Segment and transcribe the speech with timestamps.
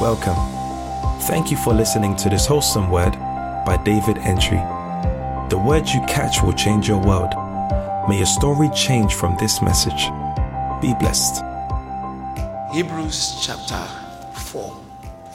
[0.00, 0.34] Welcome.
[1.20, 3.12] Thank you for listening to this wholesome word
[3.64, 4.58] by David Antwi.
[5.50, 7.32] The words you catch will change your world.
[8.08, 10.10] May your story change from this message.
[10.82, 11.44] Be blessed.
[12.74, 13.80] Hebrews chapter
[14.40, 14.84] 4,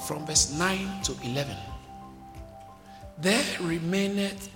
[0.05, 1.55] from verse 9 to 11.
[3.17, 4.49] There remaineth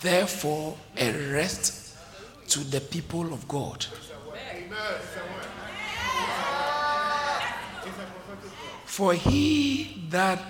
[0.00, 1.96] therefore a rest
[2.48, 3.84] to the people of God.
[8.88, 10.42] For he that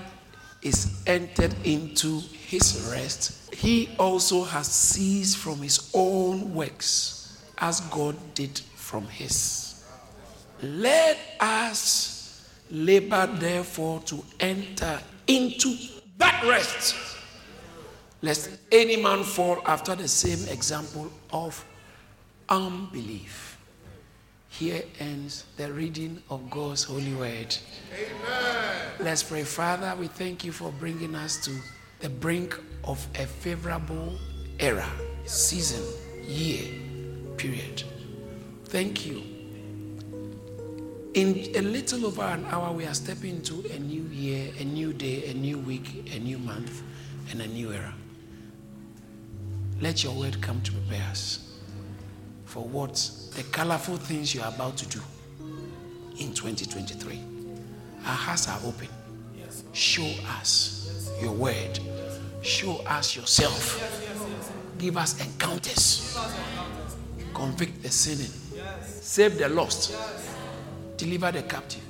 [0.62, 8.16] is entered into his rest, he also has ceased from his own works, as God
[8.34, 9.84] did from his.
[10.62, 15.76] Let us labor therefore to enter into
[16.16, 16.94] that rest,
[18.22, 21.62] lest any man fall after the same example of
[22.48, 23.47] unbelief.
[24.48, 27.56] Here ends the reading of God's holy word.
[27.94, 28.74] Amen.
[28.98, 29.44] Let's pray.
[29.44, 31.52] Father, we thank you for bringing us to
[32.00, 34.18] the brink of a favorable
[34.58, 34.88] era,
[35.26, 35.84] season,
[36.26, 36.64] year,
[37.36, 37.84] period.
[38.64, 39.22] Thank you.
[41.14, 44.92] In a little over an hour, we are stepping into a new year, a new
[44.92, 46.82] day, a new week, a new month,
[47.30, 47.94] and a new era.
[49.80, 51.47] Let your word come to prepare us
[52.48, 52.94] for what
[53.36, 55.00] the colorful things you are about to do
[56.18, 57.20] in 2023.
[58.06, 58.88] Our hearts are open.
[59.74, 61.78] Show us your word.
[62.40, 63.78] Show us yourself.
[64.78, 66.18] Give us encounters.
[67.34, 68.32] Convict the sinning.
[68.82, 69.94] Save the lost.
[70.96, 71.84] Deliver the captive.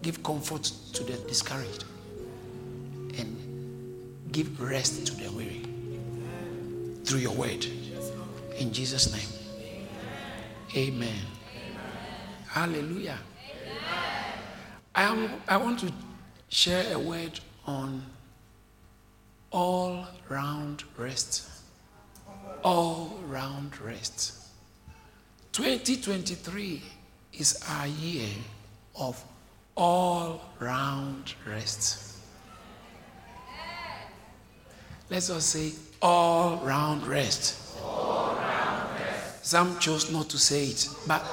[0.00, 0.62] Give comfort
[0.94, 1.84] to the discouraged.
[3.18, 5.62] And give rest to the weary.
[7.04, 7.66] Through your word.
[8.56, 9.41] In Jesus' name.
[10.74, 11.10] Amen.
[11.10, 11.16] Amen.
[12.48, 13.18] Hallelujah.
[13.50, 13.78] Amen.
[14.94, 15.92] I, am, I want to
[16.48, 18.02] share a word on
[19.50, 21.46] all round rest.
[22.64, 24.38] All round rest.
[25.52, 26.82] 2023
[27.34, 28.28] is our year
[28.98, 29.22] of
[29.76, 32.16] all round rest.
[35.10, 37.61] Let's all say all round rest.
[39.42, 41.26] Some chose not to say it, but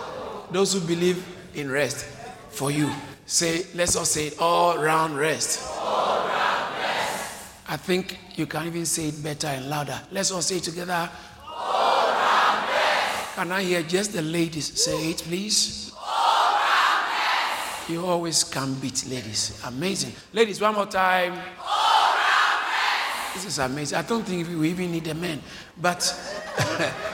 [0.52, 2.06] those who believe in rest,
[2.50, 2.92] for you,
[3.28, 5.62] say, let's all say it, all round rest.
[5.80, 7.53] All round rest.
[7.68, 10.02] I think you can even say it better and louder.
[10.12, 11.08] Let's all say it together.
[11.47, 13.36] All round rest.
[13.36, 15.94] Can I hear just the ladies say it, please?
[15.96, 17.90] All round rest.
[17.91, 19.62] You always can beat ladies.
[19.68, 20.14] Amazing.
[20.34, 21.34] Ladies, one more time.
[21.34, 23.34] All round rest.
[23.36, 24.00] This is amazing.
[24.00, 25.44] I don't think we even need the men,
[25.80, 26.12] but.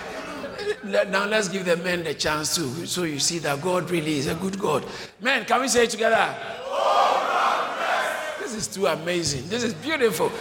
[0.85, 4.27] now let's give the men the chance too, so you see that God really is
[4.27, 4.85] a good God.
[5.19, 6.35] Men, can we say it together?
[8.39, 9.49] This is too amazing.
[9.49, 10.31] This is beautiful.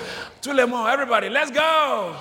[0.47, 2.15] Le everybody, let's go.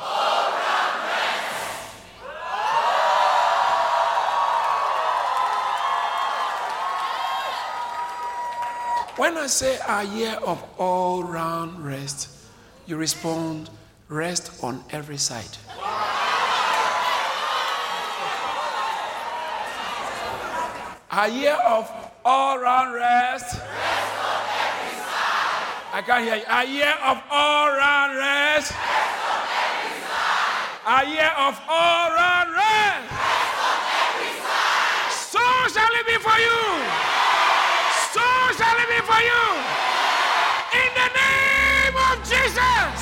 [9.18, 12.30] When I say a year of all round rest,
[12.88, 13.70] you respond,
[14.08, 15.58] rest on every side.
[21.16, 21.88] A year of
[22.26, 23.46] all round rest.
[23.46, 25.94] Rest on every side.
[25.94, 26.50] I can't hear you.
[26.50, 28.74] A year of all round rest.
[28.74, 28.82] Rest
[29.30, 30.90] on every side.
[30.90, 33.14] A year of all round rest.
[33.14, 35.14] Rest on every side.
[35.30, 36.82] So shall it be for you.
[38.10, 38.26] So
[38.58, 39.46] shall it be for you.
[40.82, 42.98] In the name of Jesus.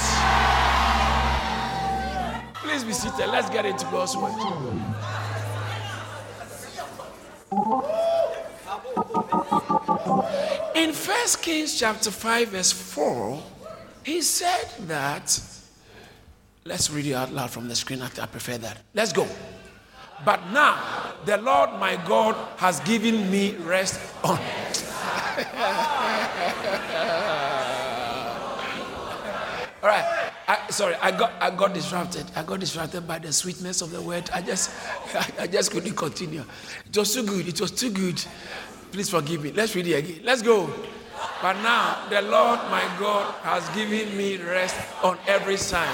[2.59, 3.31] Please be seated.
[3.31, 4.35] Let's get into God's word.
[10.75, 13.41] In 1 Kings chapter 5, verse 4,
[14.03, 15.39] he said that.
[16.63, 18.01] Let's read it out loud from the screen.
[18.01, 18.77] I prefer that.
[18.93, 19.27] Let's go.
[20.23, 24.37] But now the Lord my God has given me rest on.
[29.81, 30.20] All right.
[30.47, 32.25] I, sorry, I got I got distracted.
[32.35, 34.29] I got distracted by the sweetness of the word.
[34.33, 34.71] I just
[35.15, 36.43] I, I just couldn't continue.
[36.85, 37.47] It was too good.
[37.47, 38.23] It was too good.
[38.91, 39.51] Please forgive me.
[39.51, 40.21] Let's read it again.
[40.23, 40.69] Let's go.
[41.41, 45.87] But now the Lord my God has given me rest on every side,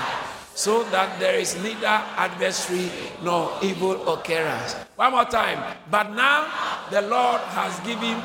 [0.57, 1.86] so that there is neither
[2.18, 2.89] adversary
[3.21, 4.74] nor evil occurrence.
[4.95, 5.62] One more time.
[5.92, 6.50] But now
[6.89, 8.18] the Lord has given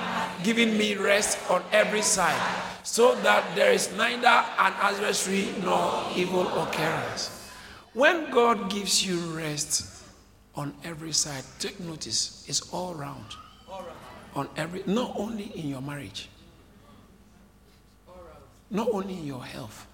[0.43, 2.41] given me rest on every side,
[2.85, 7.53] so that there is neither an adversary nor evil occurrence.
[7.93, 10.03] When God gives you rest
[10.55, 13.37] on every side, take notice, it's all round.
[14.35, 16.31] On every, not only in your marriage,
[18.71, 19.87] not only in your health,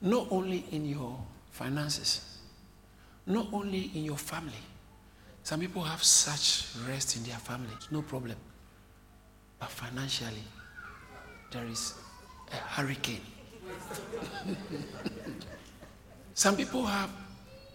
[0.00, 1.18] not only in your
[1.50, 2.38] finances,
[3.26, 4.52] not only in your family.
[5.42, 8.36] Some people have such rest in their family, no problem.
[9.58, 10.44] But financially,
[11.50, 11.94] there is
[12.52, 13.20] a hurricane.
[16.34, 17.10] Some people have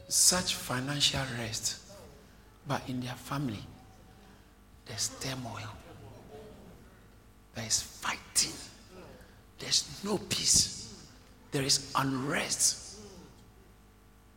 [0.08, 1.80] such financial rest,
[2.68, 3.64] but in their family,
[4.86, 5.70] there's turmoil,
[7.54, 8.54] there is fighting,
[9.60, 10.85] there's no peace,
[11.56, 13.00] there is unrest.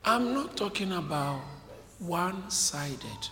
[0.05, 1.41] I'm not talking about
[1.99, 3.23] one sided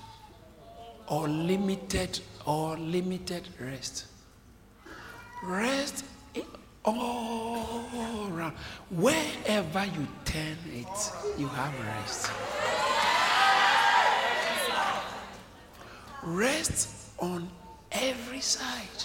[1.06, 4.06] or limited or limited rest.
[5.44, 6.04] Rest
[6.84, 7.84] all
[8.28, 8.56] around.
[8.90, 12.28] Wherever you turn it, you have rest.
[16.24, 17.48] Rest on
[17.92, 19.04] every side.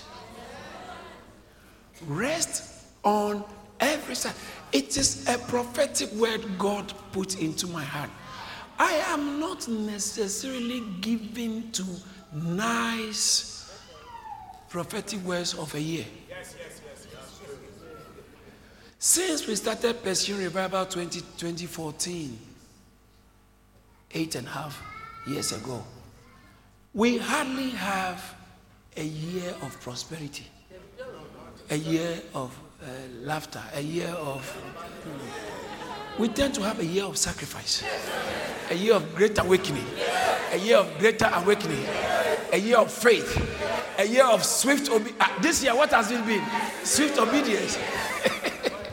[2.07, 3.43] Rest on
[3.79, 4.33] every side.
[4.71, 8.09] It is a prophetic word God put into my heart.
[8.79, 11.85] I am not necessarily given to
[12.33, 13.79] nice
[14.69, 16.05] prophetic words of a year.
[18.97, 22.39] Since we started pursuing revival 20, 2014,
[24.13, 24.81] eight and a half
[25.27, 25.83] years ago,
[26.93, 28.35] we hardly have
[28.97, 30.45] a year of prosperity,
[31.71, 32.85] a year of uh,
[33.21, 34.61] laughter, a year of.
[36.19, 37.83] we tend to have a year of sacrifice,
[38.69, 39.85] a year of great awakening,
[40.51, 41.85] a year of greater awakening,
[42.51, 43.37] a year of faith,
[43.97, 45.15] a year of swift obedience.
[45.21, 46.43] Uh, this year, what has it been?
[46.83, 47.77] Swift obedience,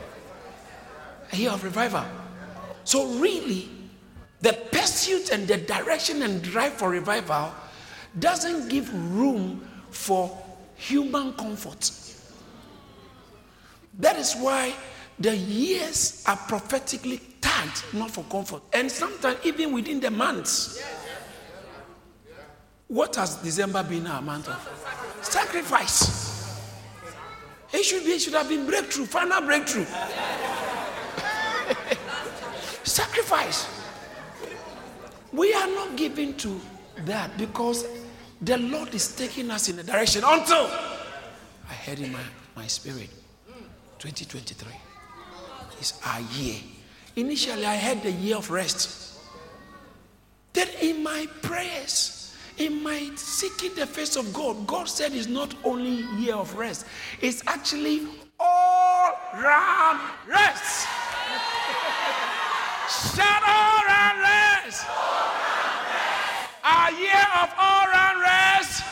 [1.33, 2.05] a year of revival.
[2.85, 3.69] So, really,
[4.41, 7.53] the pursuit and the direction and drive for revival
[8.21, 10.31] doesn't give room for
[10.77, 11.91] human comfort.
[13.99, 14.75] That is why
[15.19, 18.63] the years are prophetically tagged, not for comfort.
[18.73, 20.83] And sometimes, even within the months,
[22.87, 25.19] what has December been our month of?
[25.23, 26.27] Sacrifice.
[27.73, 29.85] It should be, it should have been breakthrough, final breakthrough.
[32.85, 33.69] Sacrifice.
[35.33, 36.61] We are not given to
[37.05, 37.85] that because
[38.41, 40.71] the Lord is taking us in a direction until
[41.69, 42.23] I heard in my,
[42.57, 43.11] my spirit
[43.99, 44.73] 2023
[45.81, 46.57] is our year.
[47.17, 49.19] Initially, I had the year of rest.
[50.53, 55.55] Then, in my prayers, in my seeking the face of God, God said it's not
[55.65, 56.87] only year of rest,
[57.21, 58.07] it's actually
[58.39, 60.87] all round rest.
[63.15, 64.87] Shout all round rest.
[66.65, 68.83] Our year of all round rest.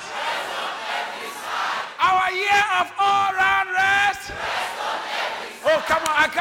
[2.01, 3.06] Our year of all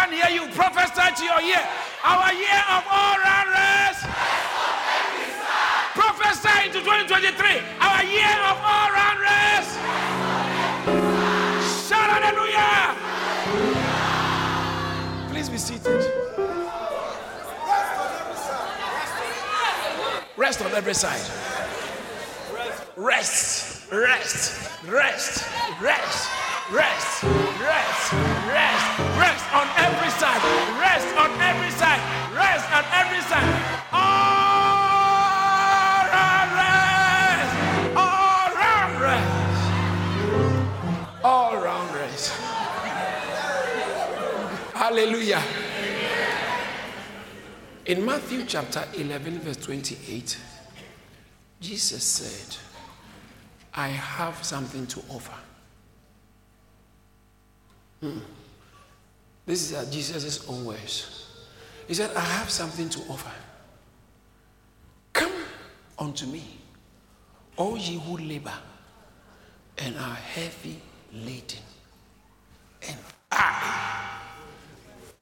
[0.05, 0.47] can't hear you.
[0.53, 1.63] Prophesy to your year.
[2.03, 4.05] Our year of all round rest.
[5.95, 7.61] Prophesy into 2023.
[7.81, 9.79] Our year of all round rest.
[11.89, 12.95] Shout hallelujah.
[15.31, 16.11] Please be seated.
[20.37, 21.21] Rest on every side.
[22.97, 25.47] Rest, rest, rest, rest,
[25.81, 26.29] rest,
[26.71, 27.23] rest,
[27.59, 28.13] rest,
[28.47, 28.94] rest
[29.53, 30.41] on every side.
[30.79, 32.01] Rest on every side.
[32.33, 33.49] Rest on every side.
[33.91, 35.15] All
[36.15, 37.51] round rest.
[37.95, 39.63] All round rest.
[41.23, 42.31] All round rest.
[44.73, 45.41] Hallelujah.
[47.85, 50.37] In Matthew chapter 11, verse 28,
[51.59, 52.57] Jesus said,
[53.73, 55.37] I have something to offer.
[58.01, 58.19] Hmm.
[59.45, 61.27] This is Jesus' own words.
[61.87, 63.31] He said, I have something to offer.
[65.13, 65.31] Come
[65.99, 66.43] unto me,
[67.55, 68.53] all ye who labor
[69.77, 70.79] and are heavy
[71.13, 71.59] laden,
[72.87, 72.97] and
[73.31, 74.19] I,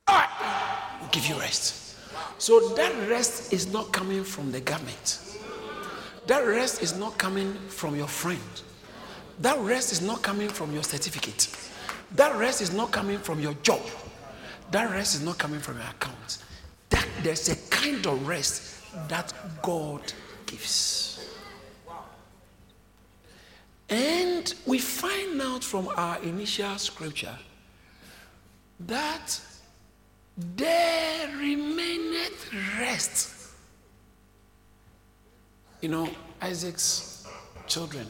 [0.08, 1.98] I will give you rest.
[2.38, 5.20] So that rest is not coming from the government.
[6.28, 8.40] That rest is not coming from your friend.
[9.40, 11.50] That rest is not coming from your certificate.
[12.16, 13.82] That rest is not coming from your job.
[14.72, 16.40] That rest is not coming from your account.
[16.90, 20.02] That there's a kind of rest that God
[20.46, 21.34] gives.
[23.90, 27.38] And we find out from our initial scripture
[28.80, 29.40] that
[30.38, 33.30] there remaineth rest.
[35.82, 36.10] You know,
[36.42, 37.28] Isaac's
[37.68, 38.08] children,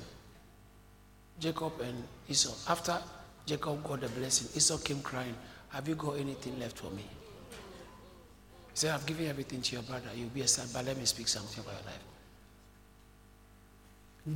[1.40, 2.98] Jacob and Esau, after
[3.46, 4.48] Jacob got the blessing.
[4.56, 5.36] Esau came crying,
[5.74, 7.02] Have you got anything left for me?
[7.02, 10.06] He said, I've given everything to your brother.
[10.16, 12.04] You'll be a son, but let me speak something about your life.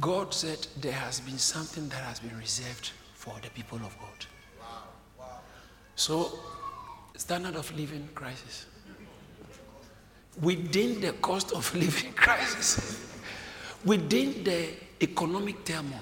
[0.02, 4.26] God said there has been something that has been reserved for the people of God.
[4.60, 4.66] Wow.
[5.20, 5.40] Wow.
[5.96, 6.40] So,
[7.16, 8.66] standard of living crisis.
[10.42, 13.12] Within the cost of living crisis,
[13.86, 14.70] within the
[15.02, 16.02] economic turmoil,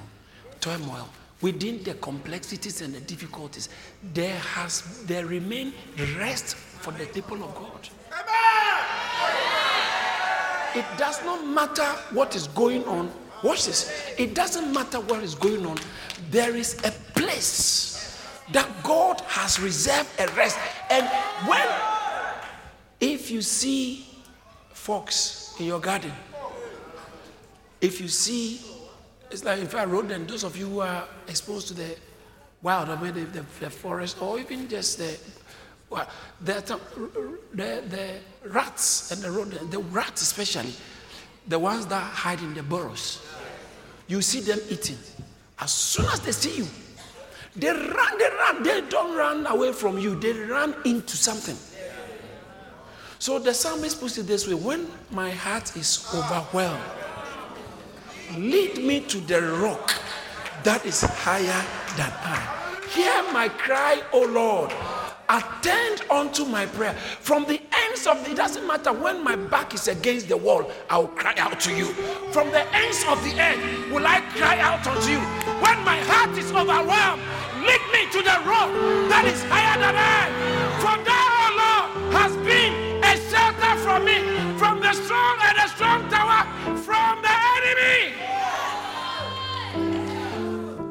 [0.61, 1.09] turmoil,
[1.41, 3.69] within the complexities and the difficulties,
[4.13, 5.73] there has there remain
[6.17, 7.89] rest for the people of God.
[10.75, 13.11] It does not matter what is going on.
[13.43, 14.13] Watch this.
[14.17, 15.77] It doesn't matter what is going on.
[16.31, 20.57] There is a place that God has reserved a rest.
[20.89, 21.07] And
[21.47, 21.67] when,
[22.99, 24.05] if you see
[24.73, 26.11] fox in your garden,
[27.81, 28.59] if you see,
[29.31, 31.95] it's like if I wrote them, those of you who are exposed to the
[32.61, 35.17] wild, I mean, the, the, the forest, or even just the
[35.89, 36.07] well,
[36.41, 36.79] the,
[37.53, 40.73] the, the rats and the rodent, the rats especially,
[41.47, 43.21] the ones that hide in the burrows,
[44.07, 44.97] you see them eating.
[45.59, 46.67] As soon as they see you,
[47.55, 51.55] they run, they run, they don't run away from you, they run into something.
[53.19, 56.83] So the psalmist puts it this way when my heart is overwhelmed,
[58.37, 59.93] lead me to the rock
[60.63, 61.63] that is higher
[61.95, 62.65] than I.
[62.89, 64.71] Hear my cry, O Lord.
[65.27, 66.93] Attend unto my prayer.
[66.93, 70.69] From the ends of the, it doesn't matter when my back is against the wall
[70.89, 71.85] i'll cry out to you.
[72.31, 75.19] From the ends of the earth will i cry out unto you.
[75.65, 77.21] When my heart is overwhelmed
[77.65, 78.69] lead me to the rock
[79.09, 80.29] that is higher than i.
[80.77, 84.21] For thou o lord has been a shelter from me.
[84.59, 86.45] From the strong and the strong tower
[86.85, 88.15] from the enemy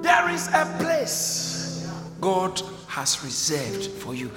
[0.03, 1.89] there is a place
[2.21, 2.61] god
[2.95, 4.31] has reserved for you.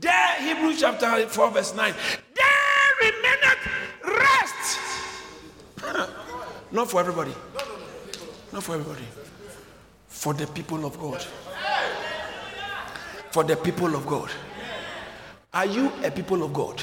[0.00, 1.94] There, Hebrews chapter 4, verse 9.
[2.34, 3.68] There remaineth
[4.04, 4.80] rest.
[6.72, 7.32] Not for everybody.
[8.52, 9.04] Not for everybody.
[10.08, 11.24] For the people of God.
[13.30, 14.30] For the people of God.
[15.54, 16.82] Are you a people of God?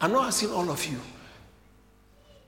[0.00, 0.98] I'm not asking all of you.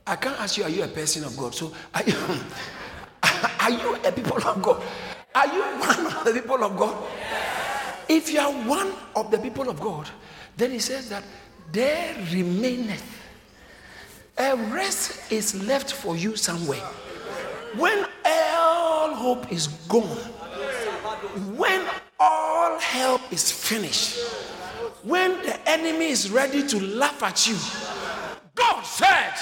[0.07, 1.55] I can't ask you, are you a person of God?
[1.55, 2.15] So, are you,
[3.61, 4.83] are you a people of God?
[5.35, 7.05] Are you one of the people of God?
[8.09, 10.09] If you are one of the people of God,
[10.57, 11.23] then he says that
[11.71, 13.21] there remaineth
[14.39, 16.81] a rest is left for you somewhere.
[17.77, 20.19] When all hope is gone,
[21.57, 21.87] when
[22.19, 24.19] all help is finished,
[25.03, 27.57] when the enemy is ready to laugh at you,
[28.55, 29.33] God said,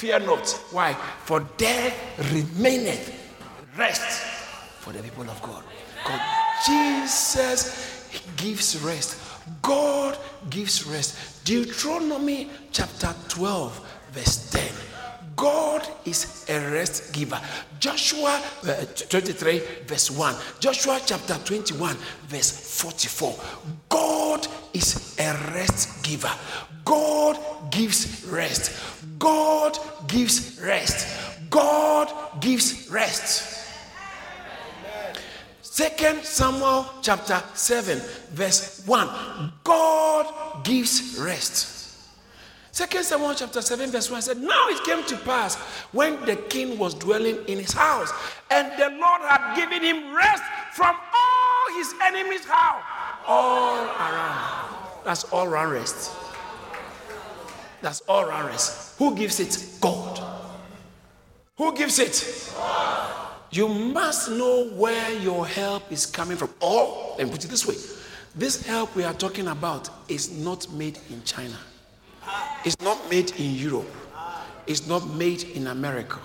[0.00, 0.48] Fear not.
[0.70, 0.94] Why?
[0.94, 1.92] For there
[2.32, 3.12] remaineth
[3.76, 4.22] rest
[4.80, 5.62] for the people of God.
[6.06, 6.20] God,
[6.66, 9.20] Jesus gives rest.
[9.60, 10.16] God
[10.48, 11.44] gives rest.
[11.44, 14.72] Deuteronomy chapter 12, verse 10.
[15.36, 17.38] God is a rest giver.
[17.78, 20.34] Joshua uh, 23, verse 1.
[20.60, 21.94] Joshua chapter 21,
[22.26, 23.38] verse 44.
[23.90, 24.09] God
[24.72, 26.32] is a rest giver.
[26.84, 27.38] God
[27.70, 28.72] gives rest.
[29.18, 31.06] God gives rest.
[31.50, 33.58] God gives rest.
[35.62, 37.98] Second Samuel chapter 7,
[38.32, 39.52] verse 1.
[39.64, 41.80] God gives rest.
[42.72, 45.56] Second Samuel chapter 7, verse 1 said, Now it came to pass
[45.92, 48.12] when the king was dwelling in his house,
[48.50, 52.82] and the Lord had given him rest from all his enemies' house,
[53.26, 54.76] all around.
[55.04, 56.12] That's all around rest.
[57.82, 58.98] That's all around rest.
[58.98, 59.80] Who gives it?
[59.80, 60.20] God.
[61.56, 62.54] Who gives it?
[63.50, 66.50] You must know where your help is coming from.
[66.60, 67.76] Or, let me put it this way
[68.34, 71.56] this help we are talking about is not made in China,
[72.64, 73.90] it's not made in Europe,
[74.68, 76.20] it's not made in America,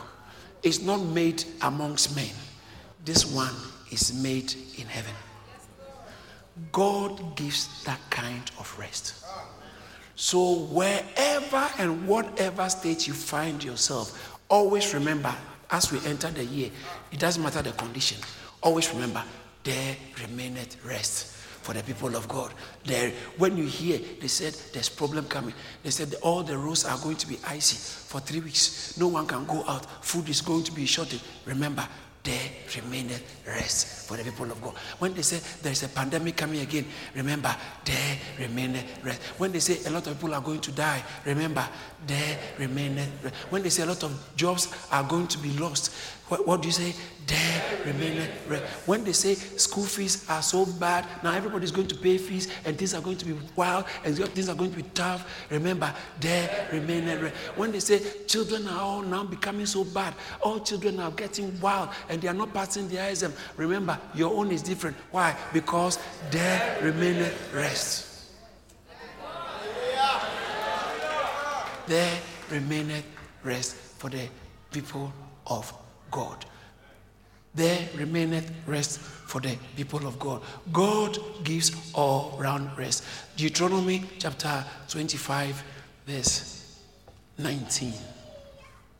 [0.62, 2.30] it's not made amongst men.
[3.04, 3.54] This one
[3.92, 5.14] is made in heaven.
[6.72, 9.26] God gives that kind of rest.
[10.16, 15.36] So, wherever and whatever state you find yourself, always remember
[15.70, 16.70] as we enter the year,
[17.12, 18.18] it doesn't matter the condition.
[18.62, 19.24] Always remember,
[19.64, 21.36] there remaineth rest
[21.66, 22.54] for the people of God.
[22.84, 25.54] There, when you hear, they said there's problem coming.
[25.84, 28.98] They said all the roads are going to be icy for three weeks.
[28.98, 30.06] No one can go out.
[30.06, 31.20] Food is going to be shorted.
[31.46, 31.88] Remember,
[32.26, 34.74] there remaineth rest for the people of God.
[35.00, 37.56] When they say there's a pandemic coming again, remember,
[37.86, 39.22] there remaineth rest.
[39.38, 41.66] When they say a lot of people are going to die, remember,
[42.06, 43.36] there remaineth rest.
[43.52, 45.94] When they say a lot of jobs are going to be lost,
[46.28, 46.94] What, what do you say?
[47.28, 48.30] There remaineth.
[48.88, 52.78] When they say school fees are so bad, now everybody's going to pay fees and
[52.78, 55.46] things are going to be wild and things are going to be tough.
[55.52, 57.32] Remember, there remaineth.
[57.56, 61.90] When they say children are all now becoming so bad, all children are getting wild
[62.10, 63.34] and they are not passing the exam.
[63.56, 64.98] Remember, your own is different.
[65.12, 65.36] Why?
[65.54, 66.00] Because
[66.32, 68.14] there remaineth rest.
[71.88, 73.06] There remaineth
[73.44, 74.28] rest for the
[74.72, 75.14] people
[75.46, 75.72] of
[76.16, 76.46] God.
[77.54, 80.42] There remaineth rest for the people of God.
[80.72, 83.04] God gives all round rest.
[83.36, 85.62] Deuteronomy chapter 25,
[86.08, 86.80] verse
[87.38, 87.94] 19.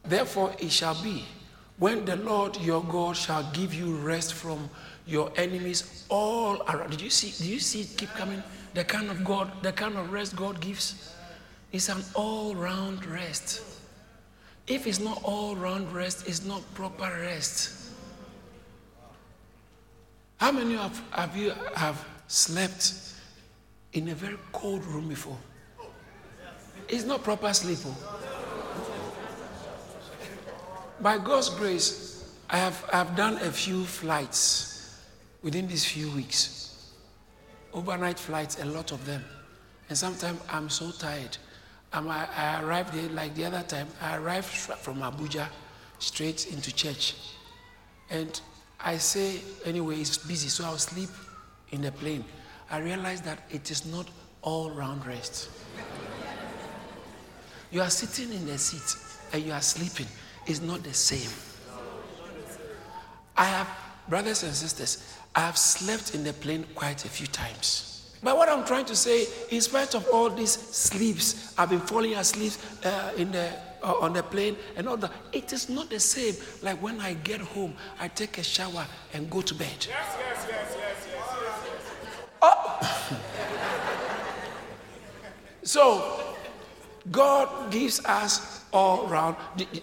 [0.04, 1.24] Therefore it shall be
[1.78, 4.70] when the Lord your God shall give you rest from
[5.08, 6.92] your enemies all around.
[6.92, 7.32] Did you see?
[7.44, 8.44] Do you see it keep coming?
[8.74, 11.16] The kind of God, the kind of rest God gives
[11.72, 13.75] is an all-round rest.
[14.68, 17.92] If it's not all-round rest, it's not proper rest.
[20.38, 21.02] How many of,
[21.36, 22.94] you have slept
[23.94, 25.38] in a very cold room before?
[26.88, 27.80] It's not proper sleep.
[27.86, 28.22] oh.
[31.02, 35.02] By God's grace, I have I've done a few flights
[35.42, 36.92] within these few weeks.
[37.74, 39.24] Overnight flights, a lot of them.
[39.90, 41.38] And sometimes I'm so tired.
[41.96, 45.48] I, I arrived there, like the other time, I arrived from Abuja
[46.00, 47.16] straight into church.
[48.10, 48.40] And
[48.80, 51.10] I say, anyway, it's busy, so I'll sleep
[51.72, 52.26] in the plane.
[52.70, 54.08] I realized that it is not
[54.42, 55.50] all round rest.
[57.72, 59.02] You are sitting in the seat
[59.34, 60.08] and you are sleeping.
[60.46, 61.32] It's not the same.
[63.38, 63.70] I have,
[64.08, 67.95] brothers and sisters, I have slept in the plane quite a few times.
[68.26, 72.16] But what I'm trying to say, in spite of all these sleeps, I've been falling
[72.16, 72.54] asleep
[72.84, 73.52] uh, in the,
[73.84, 75.12] uh, on the plane and all that.
[75.32, 79.30] It is not the same like when I get home, I take a shower and
[79.30, 79.70] go to bed.
[79.88, 82.18] Yes, yes, yes, yes, yes.
[82.42, 83.20] Oh.
[85.62, 86.36] so,
[87.12, 89.36] God gives us all round.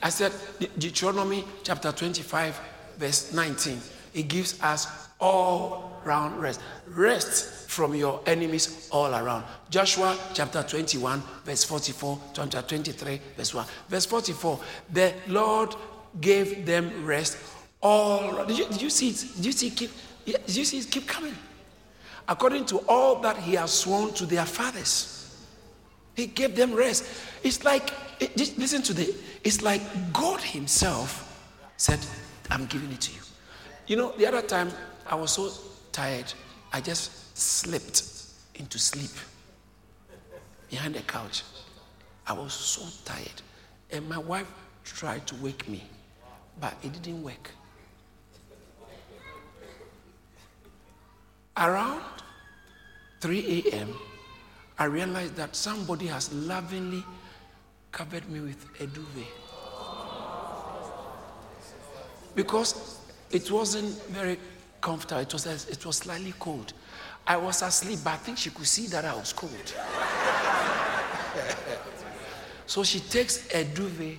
[0.02, 0.32] I said
[0.78, 2.60] Deuteronomy chapter 25,
[2.98, 3.78] verse 19.
[4.14, 6.60] It gives us all round rest.
[6.88, 9.44] Rest from your enemies all around.
[9.70, 13.66] Joshua chapter 21, verse 44, chapter 23, verse 1.
[13.88, 14.60] Verse 44,
[14.92, 15.74] the Lord
[16.20, 17.38] gave them rest
[17.80, 18.44] all.
[18.44, 19.24] Did you, did you see it?
[19.36, 19.90] Did you see it keep,
[20.26, 21.34] did you see it keep coming?
[22.28, 25.18] According to all that he has sworn to their fathers.
[26.14, 27.04] He gave them rest.
[27.42, 29.80] It's like, it, just listen to the, it's like
[30.12, 31.28] God Himself
[31.78, 31.98] said,
[32.50, 33.20] I'm giving it to you.
[33.86, 34.70] You know, the other time
[35.06, 35.50] I was so
[35.90, 36.32] tired,
[36.72, 38.02] I just slipped
[38.54, 39.10] into sleep
[40.70, 41.42] behind the couch.
[42.26, 43.42] I was so tired.
[43.90, 44.50] And my wife
[44.84, 45.84] tried to wake me,
[46.60, 47.50] but it didn't work.
[51.56, 52.02] Around
[53.20, 53.94] 3 a.m.,
[54.78, 57.04] I realized that somebody has lovingly
[57.92, 59.26] covered me with a duvet.
[62.34, 62.98] Because
[63.30, 64.38] it wasn't very
[64.82, 66.74] comfortable, it was, it was slightly cold.
[67.26, 69.52] I was asleep, but I think she could see that I was cold.
[72.66, 74.18] so she takes a duvet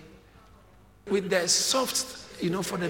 [1.09, 2.87] with the soft, you know, for the.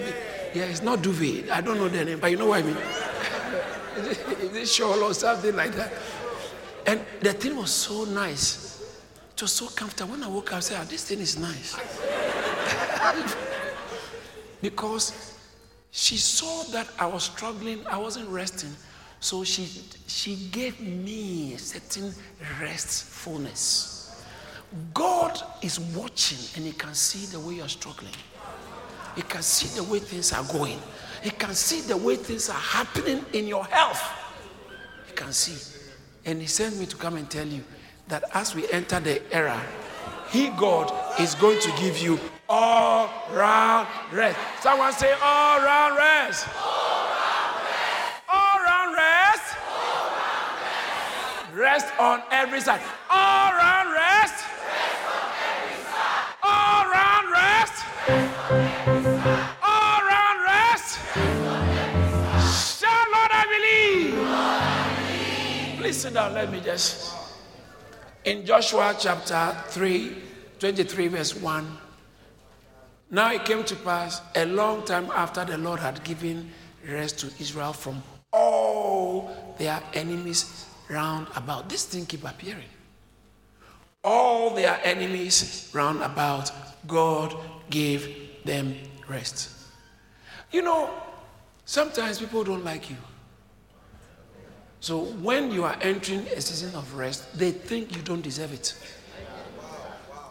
[0.54, 1.50] Yeah, it's not duvet.
[1.50, 2.78] I don't know the name, but you know what I mean.
[3.98, 5.92] Is it shawl or something like that?
[6.86, 8.82] And the thing was so nice.
[9.34, 10.12] It was so comfortable.
[10.12, 11.76] When I woke up, I said, oh, this thing is nice.
[14.62, 15.33] because
[15.94, 18.76] she saw that I was struggling, I wasn't resting.
[19.20, 19.70] So she,
[20.08, 22.12] she gave me certain
[22.60, 24.26] restfulness.
[24.92, 28.12] God is watching and He can see the way you're struggling.
[29.16, 30.80] He can see the way things are going.
[31.22, 34.02] He can see the way things are happening in your health.
[35.06, 35.80] He can see.
[36.26, 37.64] And he sent me to come and tell you
[38.08, 39.62] that as we enter the era,
[40.32, 44.38] he, God, is going to give you all round rest.
[44.62, 46.48] Someone say, all round rest.
[48.30, 49.56] All round rest.
[49.60, 50.04] All
[51.56, 52.82] Rest on every side.
[53.10, 54.44] All round rest.
[54.44, 56.26] Rest on every side.
[56.44, 57.86] All round rest.
[59.62, 61.00] All round rest.
[62.80, 63.46] Shout, Lord, I
[65.70, 65.80] believe.
[65.80, 66.34] Please sit down.
[66.34, 67.14] Let me just.
[68.26, 70.16] In Joshua chapter 3,
[70.60, 71.78] 23, verse 1.
[73.14, 76.50] Now it came to pass a long time after the Lord had given
[76.90, 81.70] rest to Israel from all their enemies round about.
[81.70, 82.72] This thing keep appearing.
[84.04, 86.52] All their enemies round about,
[86.88, 87.36] God
[87.70, 88.76] gave them
[89.08, 89.52] rest.
[90.52, 90.90] You know,
[91.66, 92.98] sometimes people don't like you.
[94.80, 98.76] So when you are entering a season of rest, they think you don't deserve it.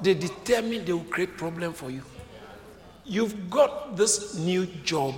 [0.01, 2.03] They determine they will create problem for you.
[3.05, 5.15] You've got this new job.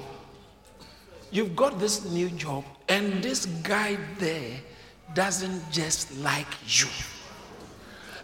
[1.31, 4.61] You've got this new job, and this guy there
[5.15, 6.89] doesn't just like you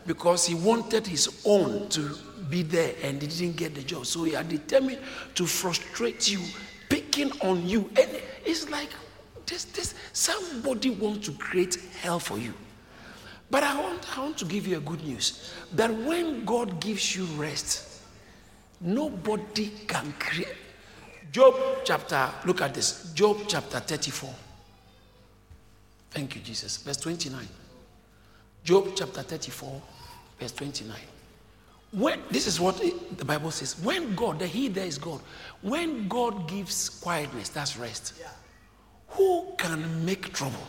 [0.07, 2.16] because he wanted his own to
[2.49, 4.07] be there and he didn't get the job.
[4.07, 4.99] So he are determined
[5.35, 6.40] to frustrate you,
[6.88, 7.90] picking on you.
[7.96, 8.90] And it's like
[9.46, 12.55] this, this somebody wants to create hell for you.
[13.51, 17.14] But I want, I want to give you a good news that when God gives
[17.16, 17.89] you rest,
[18.81, 20.57] nobody can create.
[21.33, 23.12] Job chapter, look at this.
[23.12, 24.31] Job chapter 34.
[26.11, 26.79] Thank you, Jesus.
[26.79, 27.47] Verse 29.
[28.64, 29.81] Job chapter 34,
[30.38, 30.97] verse 29.
[31.93, 32.81] When this is what
[33.16, 33.79] the Bible says.
[33.83, 35.21] When God, the He there is God.
[35.62, 38.14] When God gives quietness, that's rest.
[39.09, 40.66] Who can make trouble?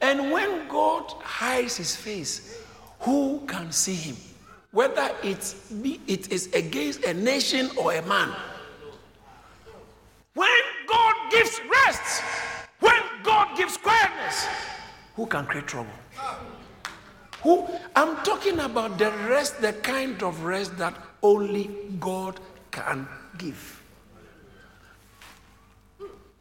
[0.00, 2.62] And when God hides his face,
[3.00, 4.16] who can see him?
[4.74, 8.34] Whether it be it is against a nation or a man.
[10.34, 12.24] When God gives rest,
[12.80, 14.48] when God gives quietness,
[15.14, 15.92] who can create trouble?
[17.44, 22.40] Who I'm talking about the rest, the kind of rest that only God
[22.72, 23.06] can
[23.38, 23.80] give.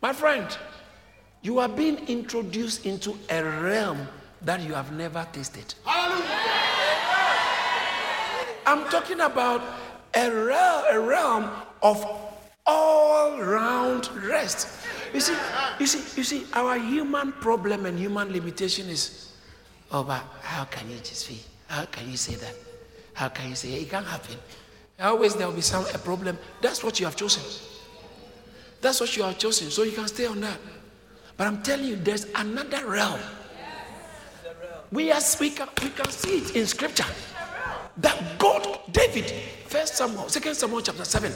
[0.02, 0.48] My friend,
[1.44, 4.08] you are being introduced into a realm
[4.42, 5.76] that you have never tasted.
[8.66, 9.62] I'm talking about
[10.14, 11.50] a realm, a realm
[11.82, 12.06] of
[12.66, 14.68] all-round rest.
[15.14, 15.36] You see,
[15.80, 19.34] you see, you see, our human problem and human limitation is,
[19.92, 21.40] oh, but how can you just be?
[21.68, 22.56] How can you say that?
[23.14, 24.38] How can you say it can't happen?
[25.00, 26.38] Always there will be some a problem.
[26.62, 27.44] That's what you have chosen.
[28.82, 29.70] That's what you have chosen.
[29.70, 30.58] So you can stay on that.
[31.36, 33.20] But I'm telling you, there's another realm.
[34.92, 37.06] We are we can, we can see it in scripture.
[37.98, 39.30] That God, David,
[39.68, 41.32] first Samuel, second Samuel chapter 7.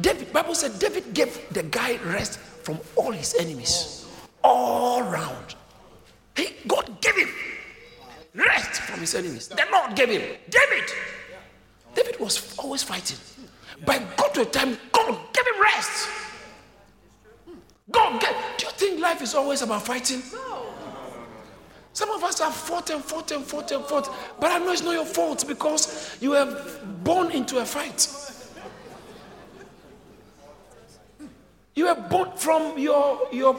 [0.00, 4.06] David, Bible said David gave the guy rest from all his enemies.
[4.42, 5.54] All round.
[6.36, 7.28] He, God gave him
[8.34, 9.48] rest from his enemies.
[9.48, 10.22] The Lord gave him.
[10.50, 10.90] David.
[11.94, 13.18] David was always fighting.
[13.86, 16.08] But got to a time, God gave him rest.
[17.90, 18.34] God gave.
[18.58, 20.22] Do you think life is always about fighting?
[21.94, 24.82] Some of us have fought and fought and fought and fought, but I know it's
[24.82, 26.62] not your fault because you were
[27.04, 28.08] born into a fight.
[31.76, 33.56] You were born from your, your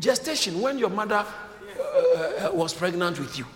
[0.00, 3.46] gestation when your mother uh, uh, was pregnant with you.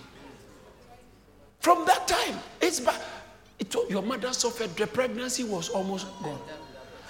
[1.58, 2.80] From that time, it's
[3.58, 6.40] it, your mother suffered, the pregnancy was almost gone.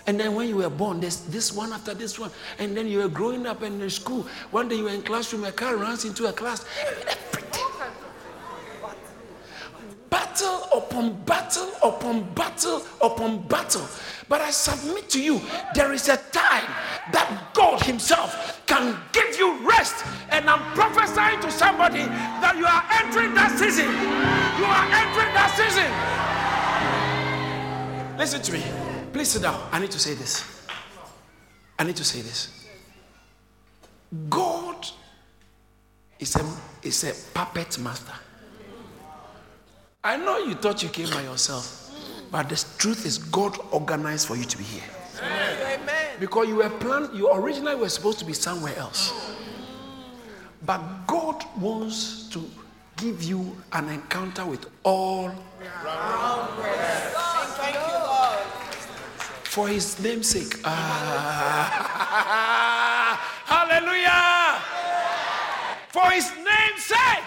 [0.08, 2.30] And then when you were born, there's this one after this one.
[2.58, 4.26] And then you were growing up and in school.
[4.50, 6.64] One day you were in classroom, a car runs into a class.
[10.08, 13.86] Battle upon battle upon battle upon battle.
[14.30, 15.42] But I submit to you,
[15.74, 16.64] there is a time
[17.12, 20.06] that God Himself can give you rest.
[20.30, 22.04] And I'm prophesying to somebody
[22.40, 23.84] that you are entering that season.
[23.84, 25.84] You are entering that season.
[28.16, 28.87] Listen to me.
[29.12, 29.68] Please sit down.
[29.72, 30.44] I need to say this.
[31.78, 32.66] I need to say this.
[34.28, 34.86] God
[36.18, 36.44] is a,
[36.82, 38.12] is a puppet master.
[40.02, 41.90] I know you thought you came by yourself,
[42.30, 44.82] but the truth is God organized for you to be here.
[46.20, 49.34] Because you were planned, you originally were supposed to be somewhere else.
[50.64, 52.42] But God wants to
[52.96, 55.30] give you an encounter with all
[59.58, 60.60] for his name's sake.
[60.64, 60.78] Ah,
[63.44, 64.62] hallelujah!
[65.88, 67.24] For his name's sake.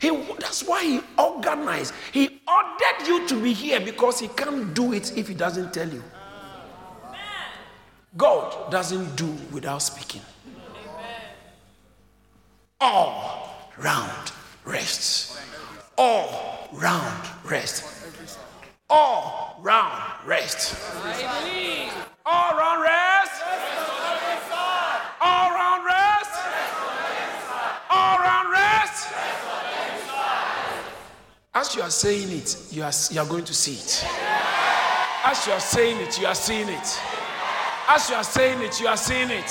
[0.00, 1.94] He, that's why he organized.
[2.10, 5.88] He ordered you to be here because he can't do it if he doesn't tell
[5.88, 6.02] you.
[8.16, 10.22] God doesn't do without speaking.
[12.80, 14.32] All round
[14.64, 15.38] rest.
[15.96, 17.84] All round rest.
[18.90, 20.74] All round rest.
[22.24, 23.42] All round rest.
[25.20, 26.30] All round rest.
[27.90, 29.12] All round rest.
[31.54, 34.06] As you are saying it, you are, you are going to see it.
[35.24, 37.00] As you are saying it, you are seeing it.
[37.88, 39.50] As you are saying it, you are seeing it.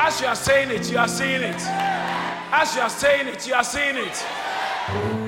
[0.00, 1.60] As you are saying it, you are seeing it.
[2.50, 4.24] As you are saying it, you are seeing it.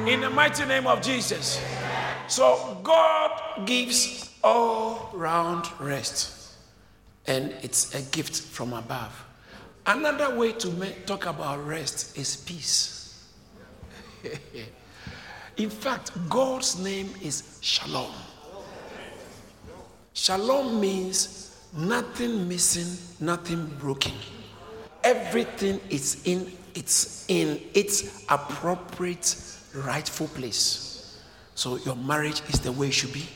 [0.09, 1.61] In the mighty name of Jesus.
[2.31, 6.55] So God gives all round rest,
[7.27, 9.25] and it's a gift from above.
[9.85, 13.27] Another way to make, talk about rest is peace.
[15.57, 18.13] In fact, God's name is Shalom.
[20.13, 24.13] Shalom means nothing missing, nothing broken.
[25.03, 29.35] Everything is in its in its appropriate
[29.75, 30.90] rightful place.
[31.61, 33.29] So your marriage is the way it should be.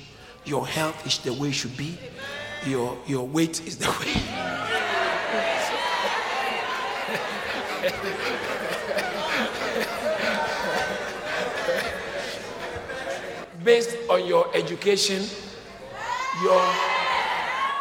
[0.46, 1.98] Your health is the way it should be.
[2.66, 4.14] Your your weight is the way.
[13.62, 15.22] Based on your education,
[16.42, 16.64] your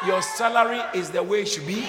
[0.05, 1.87] your salary is the way it should be.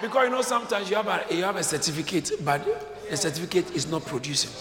[0.00, 2.64] Because you know sometimes you have a you have a certificate, but
[3.10, 4.52] the certificate is not producing.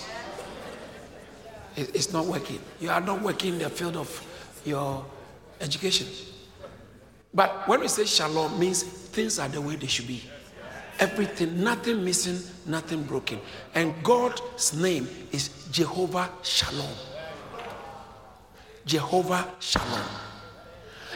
[1.75, 2.59] It- it's not working.
[2.79, 4.09] You are not working in the field of
[4.65, 5.05] your
[5.59, 6.07] education.
[7.33, 10.23] But when we say shalom, means things are the way they should be.
[10.99, 13.39] Everything, nothing missing, nothing broken.
[13.73, 16.93] And God's name is Jehovah Shalom.
[18.85, 20.05] Jehovah Shalom.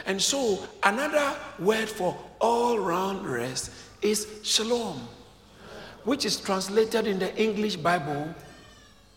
[0.06, 5.00] And so, another word for all round rest is shalom,
[6.04, 8.34] which is translated in the English Bible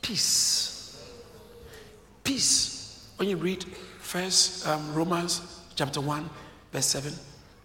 [0.01, 0.78] peace.
[2.23, 3.09] Peace.
[3.17, 3.63] When you read
[3.99, 6.29] First um, Romans chapter 1,
[6.71, 7.13] verse 7,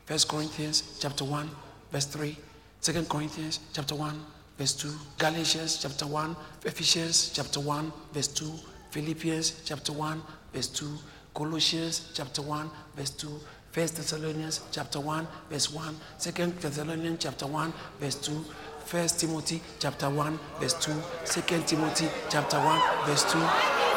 [0.07, 1.49] First Corinthians chapter 1,
[1.91, 2.37] verse 3,
[2.81, 4.21] Second Corinthians chapter 1,
[4.59, 8.51] verse 2, Galatians chapter 1, Ephesians chapter 1, verse 2,
[8.91, 10.87] Philippians chapter 1, verse 2,
[11.35, 13.29] Colossians chapter 1, verse 2,
[13.73, 18.45] First Thessalonians chapter 1, verse 1, Second Thessalonians chapter 1, verse 2,
[18.85, 20.93] First Timothy chapter 1, verse 2,
[21.25, 23.94] Second Timothy chapter 1, verse 2.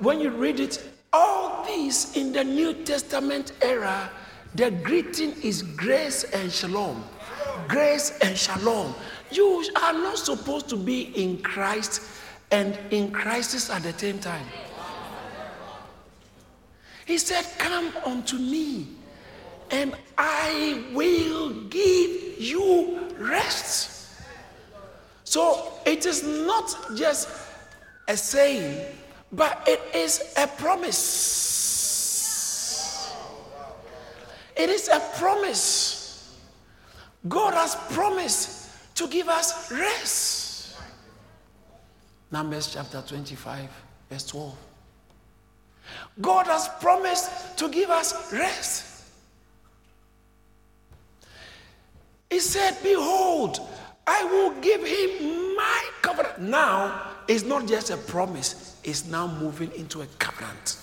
[0.00, 0.82] When you read it,
[1.12, 4.10] all these in the New Testament era,
[4.54, 7.04] the greeting is grace and shalom.
[7.68, 8.94] Grace and shalom.
[9.30, 12.02] You are not supposed to be in Christ
[12.50, 14.46] and in crisis at the same time.
[17.04, 18.88] He said, Come unto me,
[19.70, 24.14] and I will give you rest.
[25.24, 27.28] So it is not just
[28.08, 28.86] a saying,
[29.32, 31.10] but it is a promise.
[34.56, 36.36] It is a promise.
[37.28, 40.76] God has promised to give us rest.
[42.30, 43.68] Numbers chapter 25,
[44.08, 44.56] verse 12.
[46.20, 49.04] God has promised to give us rest.
[52.30, 53.60] He said, Behold,
[54.06, 56.40] I will give him my covenant.
[56.40, 60.76] Now, it's not just a promise, it's now moving into a covenant.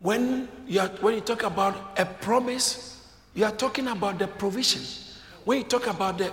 [0.00, 4.82] When you, are, when you talk about a promise, you are talking about the provision.
[5.44, 6.32] When you talk about the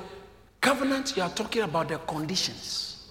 [0.62, 3.10] covenant, you are talking about the conditions.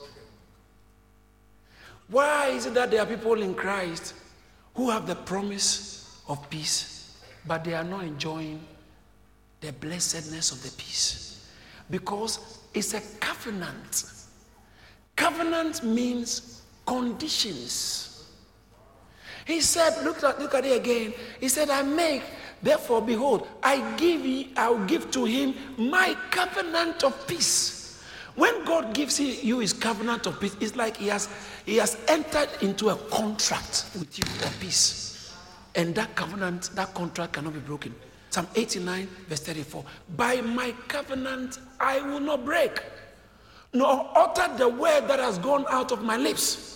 [2.09, 4.15] Why is it that there are people in Christ
[4.75, 8.61] who have the promise of peace, but they are not enjoying
[9.61, 11.49] the blessedness of the peace?
[11.91, 14.05] Because it's a covenant.
[15.17, 16.56] Covenant means
[16.87, 18.25] conditions.
[19.47, 21.15] He said, look at, look at it again.
[21.41, 22.23] He said, I make,
[22.63, 28.03] therefore, behold, I give you, I'll give to him my covenant of peace.
[28.35, 31.29] When God gives you his covenant of peace, it's like he has,
[31.65, 35.33] he has entered into a contract with you of peace.
[35.75, 37.95] And that covenant, that contract cannot be broken.
[38.31, 39.85] Psalm 89, verse 34.
[40.17, 42.83] By my covenant I will not break,
[43.73, 46.76] nor utter the word that has gone out of my lips.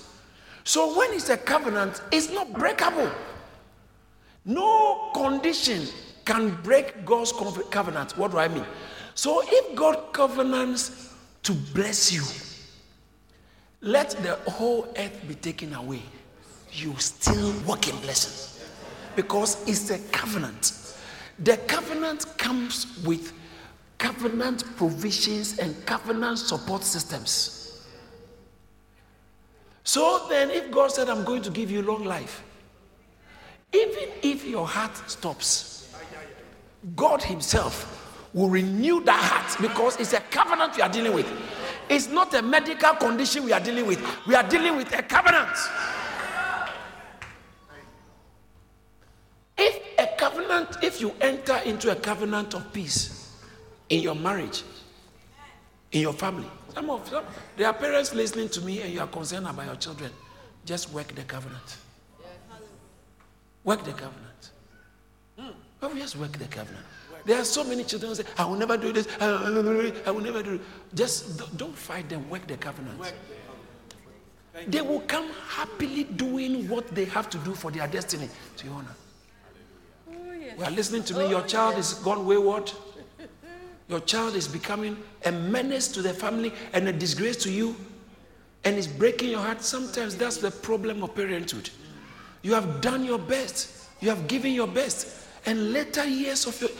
[0.71, 3.11] So when it's a covenant, it's not breakable.
[4.45, 5.89] No condition
[6.25, 8.17] can break God's covenant.
[8.17, 8.65] What do I mean?
[9.17, 12.23] So if God covenants to bless you,
[13.81, 16.03] let the whole earth be taken away.
[16.71, 18.65] You still walk in blessing
[19.17, 20.95] because it's a covenant.
[21.41, 23.33] The covenant comes with
[23.99, 27.60] covenant provisions and covenant support systems.
[29.85, 32.43] So then, if God said, I'm going to give you long life,
[33.73, 35.95] even if your heart stops,
[36.97, 37.97] God Himself
[38.33, 41.27] will renew that heart because it's a covenant we are dealing with.
[41.89, 45.57] It's not a medical condition we are dealing with, we are dealing with a covenant.
[49.59, 53.21] If a covenant, if you enter into a covenant of peace,
[53.91, 54.63] in your marriage,
[55.93, 56.49] in your family.
[56.75, 57.25] Some of them,
[57.57, 60.11] there are parents listening to me and you are concerned about your children.
[60.65, 61.79] Just work the covenant.
[63.65, 64.51] Work the covenant.
[65.39, 65.99] Hmm.
[65.99, 66.85] Just work the covenant.
[67.25, 70.43] There are so many children who say, I will never do this, I will never
[70.43, 70.61] do it.
[70.95, 73.13] Just don't fight them, work the covenant.
[74.67, 78.75] They will come happily doing what they have to do for their destiny to your
[78.75, 78.97] honor.
[80.11, 82.73] Oh, you are listening to me, your child is gone wayward.
[83.91, 87.75] Your child is becoming a menace to the family and a disgrace to you,
[88.63, 89.63] and it's breaking your heart.
[89.63, 91.71] Sometimes that's the problem of parenthood.
[92.43, 96.71] You have done your best, you have given your best, and later years of your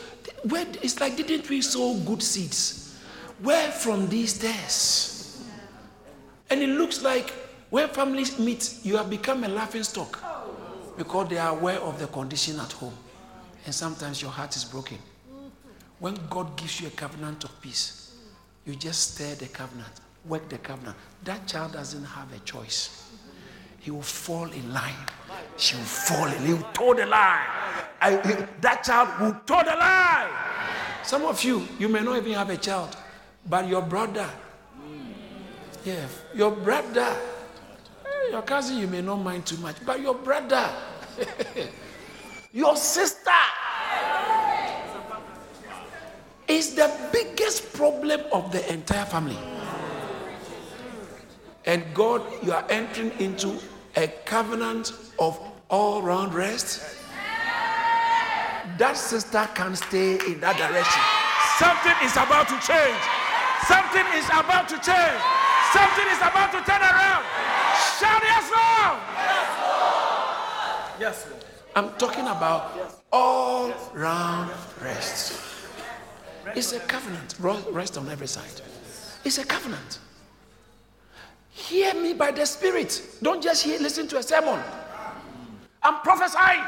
[0.43, 2.97] where it's like didn't we sow good seeds?
[3.41, 5.43] Where from these tests?
[6.49, 7.31] And it looks like
[7.71, 10.17] when families meet, you have become a laughing stock
[10.97, 12.93] because they are aware of the condition at home.
[13.65, 14.97] And sometimes your heart is broken.
[16.01, 18.15] When God gives you a covenant of peace,
[18.65, 19.91] you just stir the covenant,
[20.25, 20.97] work the covenant.
[21.23, 23.07] That child doesn't have a choice.
[23.77, 24.95] He will fall in line.
[25.57, 26.43] She will fall in.
[26.43, 27.45] He will toe the line.
[28.01, 28.15] I,
[28.61, 30.31] that child will toe the line.
[31.03, 32.97] Some of you, you may not even have a child,
[33.47, 34.27] but your brother,
[35.85, 37.15] yeah, your brother,
[38.31, 40.67] your cousin, you may not mind too much, but your brother,
[42.51, 43.29] your sister
[46.51, 49.37] is the biggest problem of the entire family.
[51.65, 53.57] And God, you are entering into
[53.95, 56.97] a covenant of all round rest.
[58.77, 61.03] That sister can stay in that direction.
[61.55, 63.01] Something is about to change.
[63.71, 65.21] Something is about to change.
[65.71, 67.23] Something is about to turn around.
[67.95, 68.99] Shout yes, Lord.
[70.99, 71.45] Yes, Lord.
[71.77, 72.75] I'm talking about
[73.13, 75.60] all round rest.
[76.55, 77.35] It's a covenant.
[77.39, 78.61] Rest on every side.
[79.23, 79.99] It's a covenant.
[81.51, 83.01] Hear me by the Spirit.
[83.21, 84.59] Don't just hear, listen to a sermon.
[85.83, 86.63] I'm prophesying.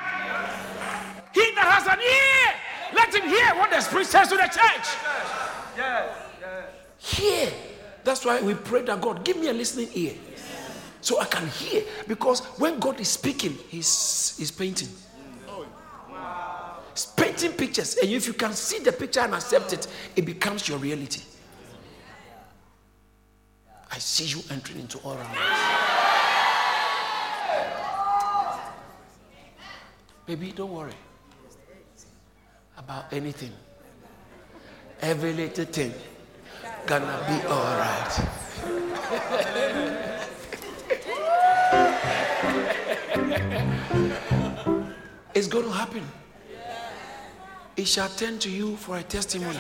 [1.34, 2.54] He that has an ear,
[2.94, 4.88] let him hear what the Spirit says to the church.
[6.98, 7.52] Hear.
[8.04, 10.14] That's why we pray that God give me a listening ear,
[11.02, 11.84] so I can hear.
[12.08, 14.90] Because when God is speaking, He's He's painting.
[17.34, 20.78] Painting pictures, and if you can see the picture and accept it, it becomes your
[20.78, 21.22] reality.
[23.92, 25.36] I see you entering into all around.
[30.28, 30.94] Baby, don't worry
[32.78, 33.54] about anything.
[35.02, 35.92] Every little thing
[36.86, 38.20] gonna be all right.
[45.34, 46.04] it's to happen.
[47.76, 49.60] It shall turn to you for a testimony.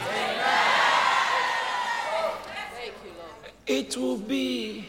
[3.66, 4.86] It will be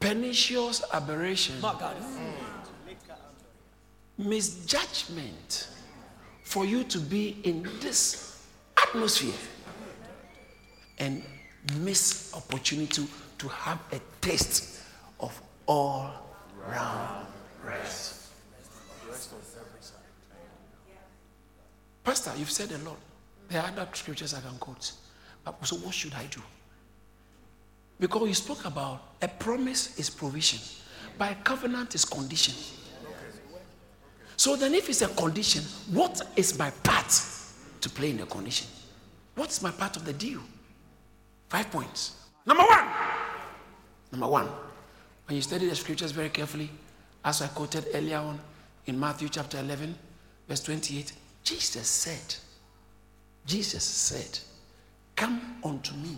[0.00, 1.54] pernicious aberration,
[4.18, 5.68] misjudgment
[6.42, 8.44] for you to be in this
[8.76, 9.32] atmosphere
[10.98, 11.22] and
[11.76, 13.06] miss opportunity
[13.38, 14.80] to have a taste
[15.20, 16.10] of all
[16.68, 17.26] round
[17.64, 18.21] rest.
[22.04, 22.98] Pastor, you've said a lot.
[23.48, 24.92] There are other scriptures I can quote.
[25.44, 26.40] But so what should I do?
[28.00, 30.58] Because you spoke about a promise is provision,
[31.18, 32.54] but a covenant is condition.
[34.36, 35.62] So then, if it's a condition,
[35.92, 37.22] what is my part
[37.80, 38.66] to play in the condition?
[39.36, 40.40] What's my part of the deal?
[41.48, 42.16] Five points.
[42.44, 42.88] Number one.
[44.10, 44.48] Number one.
[45.26, 46.70] When you study the scriptures very carefully,
[47.24, 48.40] as I quoted earlier on
[48.86, 49.94] in Matthew chapter 11,
[50.48, 51.12] verse 28,
[51.44, 52.36] Jesus said,
[53.46, 54.38] Jesus said,
[55.16, 56.16] Come unto me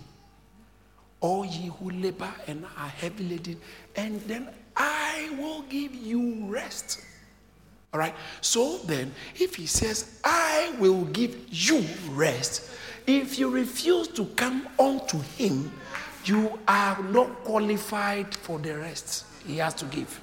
[1.24, 3.58] all ye who labor and are heavy laden,
[3.96, 7.00] and then I will give you rest.
[7.94, 8.14] All right.
[8.42, 12.70] So then, if he says, I will give you rest,
[13.06, 15.72] if you refuse to come unto him,
[16.26, 20.20] you are not qualified for the rest he has to give.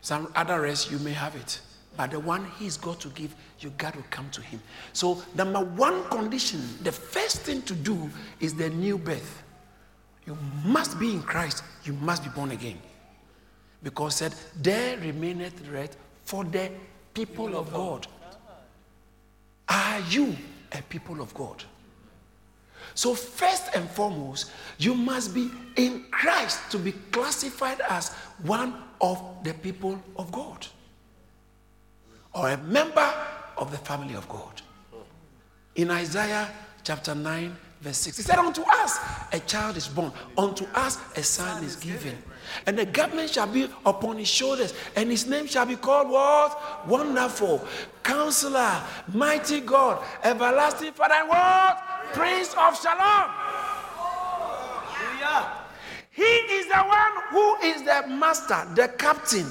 [0.00, 1.60] Some other rest, you may have it.
[1.98, 4.62] But the one he's got to give, you got to come to him.
[4.92, 9.42] So, number one condition, the first thing to do is the new birth.
[10.24, 12.78] You must be in Christ, you must be born again.
[13.82, 14.32] Because said,
[14.62, 16.70] There remaineth rest for the
[17.14, 18.06] people of God.
[19.68, 20.36] Are you
[20.70, 21.64] a people of God?
[22.94, 28.12] So, first and foremost, you must be in Christ to be classified as
[28.44, 30.64] one of the people of God
[32.34, 33.12] or a member
[33.56, 34.62] of the family of God.
[35.74, 36.48] In Isaiah
[36.82, 38.98] chapter 9, verse 6, he said, Unto us
[39.32, 42.16] a child is born, unto us a son is given.
[42.66, 46.88] And the government shall be upon his shoulders, and his name shall be called what?
[46.88, 47.66] Wonderful,
[48.02, 51.82] Counselor, Mighty God, Everlasting Father, and what?
[52.12, 53.30] Prince of Shalom.
[56.18, 59.46] He is the one who is the master, the captain,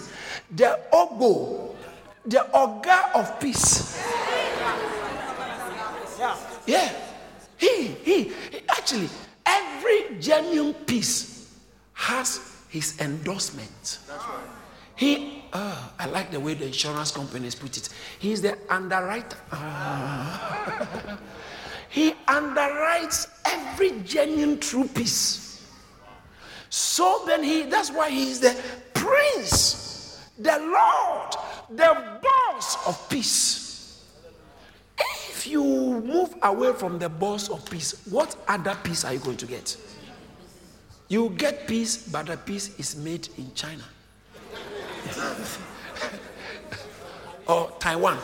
[0.51, 1.76] the ogo,
[2.28, 3.97] the ogre of peace.
[6.65, 6.91] Yeah.
[7.57, 9.09] He, he, he- actually,
[9.45, 11.55] every genuine peace
[11.93, 13.99] has his endorsement.
[14.95, 17.89] He, uh, I like the way the insurance companies put it.
[18.19, 19.38] He's the underwriter.
[19.51, 21.17] Ah.
[21.89, 25.63] he underwrites every genuine true peace.
[26.69, 28.59] So then he, that's why he is the
[28.93, 31.36] prince, the Lord,
[31.70, 34.03] the boss of peace.
[35.30, 39.38] If you move away from the boss of peace, what other peace are you going
[39.38, 39.78] to get?
[41.09, 43.84] You get peace, but the peace is made in China
[47.47, 48.18] or Taiwan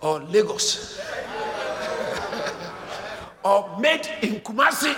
[0.00, 1.00] or Lagos
[3.44, 4.96] or made in Kumasi.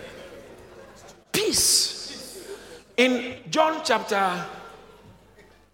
[1.50, 2.46] Peace.
[2.96, 4.46] In John chapter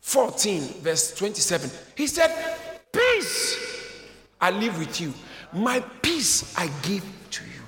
[0.00, 2.30] 14, verse 27, he said,
[2.90, 3.58] Peace
[4.40, 5.12] I live with you.
[5.52, 7.60] My peace I give to you.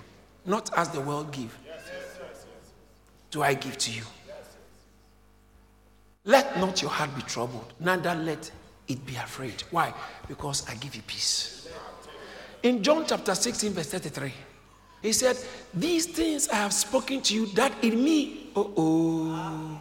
[0.46, 1.54] Not as the world give.
[3.30, 4.04] Do I give to you?
[6.24, 8.50] Let not your heart be troubled, neither let
[8.86, 9.62] it be afraid.
[9.70, 9.92] Why?
[10.26, 11.68] Because I give you peace.
[12.62, 14.32] In John chapter 16, verse 33,
[15.02, 15.38] he said,
[15.72, 18.50] These things I have spoken to you that in me.
[18.56, 19.80] Oh, oh.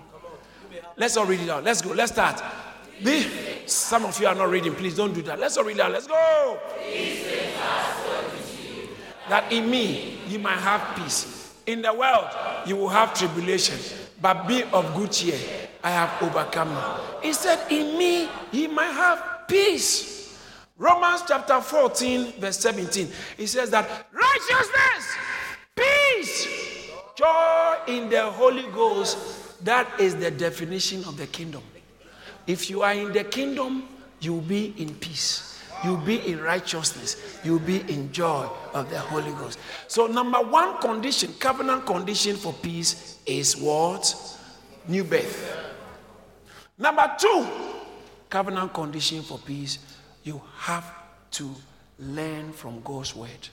[0.95, 1.63] Let's all read it out.
[1.63, 1.91] Let's go.
[1.91, 2.41] Let's start.
[3.68, 4.74] Some of you are not reading.
[4.74, 5.39] Please don't do that.
[5.39, 5.91] Let's all read it out.
[5.91, 6.59] Let's go.
[9.30, 11.53] That in me you might have peace.
[11.65, 12.28] In the world
[12.65, 13.78] you will have tribulation,
[14.22, 15.38] but be of good cheer.
[15.84, 17.28] I have overcome you.
[17.28, 20.18] He said, In me ye might have peace.
[20.78, 23.09] Romans chapter 14, verse 17.
[23.36, 24.07] He says that
[24.38, 25.17] righteousness,
[25.75, 29.63] peace, joy in the Holy Ghost.
[29.65, 31.63] That is the definition of the kingdom.
[32.45, 33.88] If you are in the kingdom,
[34.19, 35.61] you'll be in peace.
[35.83, 37.39] You'll be in righteousness.
[37.43, 39.59] You'll be in joy of the Holy Ghost.
[39.88, 44.15] So, number one condition, covenant condition for peace is what?
[44.88, 45.65] New birth.
[46.77, 47.47] Number two,
[48.29, 49.79] covenant condition for peace,
[50.23, 50.91] you have
[51.31, 51.53] to
[51.99, 53.49] learn from God's word.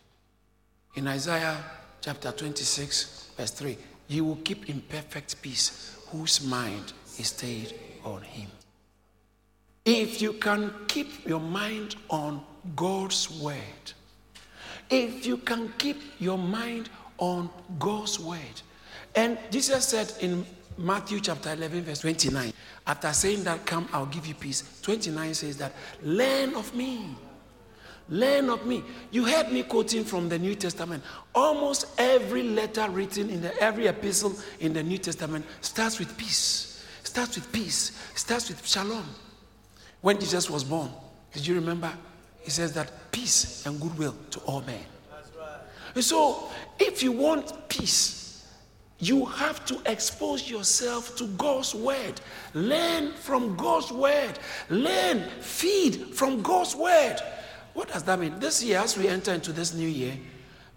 [0.96, 1.58] In Isaiah
[2.00, 3.76] chapter 26, verse 3,
[4.08, 7.74] you will keep in perfect peace whose mind is stayed
[8.04, 8.48] on him.
[9.84, 12.42] If you can keep your mind on
[12.76, 13.92] God's word,
[14.88, 18.62] if you can keep your mind on God's word,
[19.16, 20.46] and Jesus said in
[20.78, 22.52] Matthew chapter 11, verse 29,
[22.86, 25.72] after saying that, Come, I'll give you peace, 29 says that,
[26.02, 27.16] Learn of me.
[28.08, 28.82] Learn of me.
[29.10, 31.02] You heard me quoting from the New Testament.
[31.34, 36.84] Almost every letter written in the every epistle in the New Testament starts with peace.
[37.02, 37.98] Starts with peace.
[38.14, 39.06] Starts with shalom.
[40.02, 40.90] When Jesus was born,
[41.32, 41.90] did you remember?
[42.40, 44.84] He says that peace and goodwill to all men.
[45.94, 48.46] And so, if you want peace,
[48.98, 52.20] you have to expose yourself to God's word.
[52.52, 54.38] Learn from God's word.
[54.68, 57.16] Learn, feed from God's word.
[57.74, 58.38] What does that mean?
[58.38, 60.16] This year, as we enter into this new year,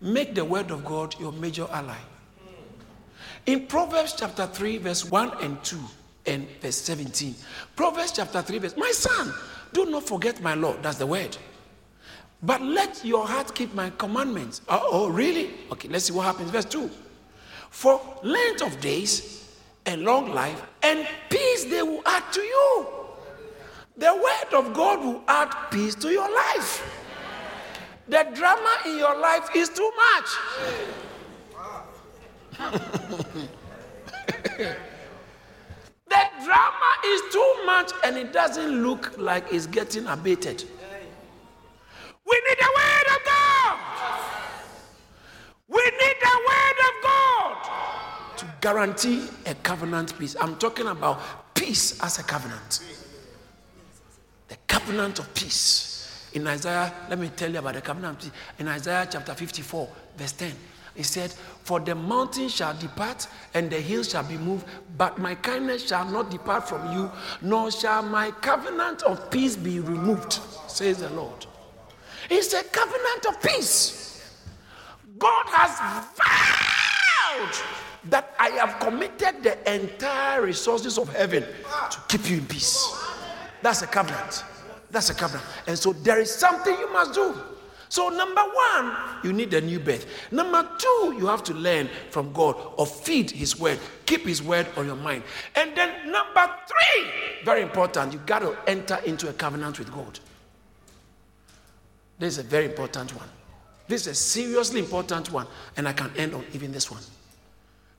[0.02, 1.98] make the word of God your major ally.
[3.45, 5.80] In Proverbs chapter 3, verse 1 and 2,
[6.26, 7.34] and verse 17.
[7.76, 9.34] Proverbs chapter 3, verse My son,
[9.72, 10.76] do not forget my law.
[10.82, 11.38] That's the word.
[12.43, 14.62] But let your heart keep my commandments.
[14.68, 15.52] Oh, really?
[15.72, 16.52] Okay, let's see what happens.
[16.52, 16.89] Verse 2.
[17.70, 22.88] For length of days and long life and peace they will add to you.
[23.98, 26.84] The word of God will add peace to your life.
[28.08, 30.30] The drama in your life is too much.
[36.10, 40.64] The drama is too much and it doesn't look like it's getting abated.
[42.26, 43.78] We need the word of God.
[45.68, 50.36] We need the word of God to guarantee a covenant peace.
[50.39, 52.80] I'm talking about peace as a covenant.
[54.48, 56.30] The covenant of peace.
[56.34, 58.32] In Isaiah, let me tell you about the covenant of peace.
[58.60, 60.52] In Isaiah chapter 54, verse 10.
[60.98, 61.32] He said,
[61.64, 64.66] For the mountain shall depart and the hills shall be moved,
[64.98, 69.80] but my kindness shall not depart from you, nor shall my covenant of peace be
[69.80, 71.45] removed, says the Lord.
[72.32, 74.41] It's a covenant of peace.
[75.20, 75.78] God has
[76.18, 77.54] vowed
[78.10, 82.91] that I have committed the entire resources of heaven to keep you in peace.
[83.62, 84.43] That's a covenant.
[84.91, 85.45] That's a covenant.
[85.68, 87.36] And so there is something you must do.
[87.89, 90.05] So, number one, you need a new birth.
[90.32, 94.68] Number two, you have to learn from God or feed His word, keep His word
[94.76, 95.24] on your mind.
[95.55, 97.12] And then, number three,
[97.45, 100.20] very important, you got to enter into a covenant with God.
[102.20, 103.30] This is a very important one.
[103.88, 105.47] This is a seriously important one,
[105.78, 107.01] and I can end on even this one.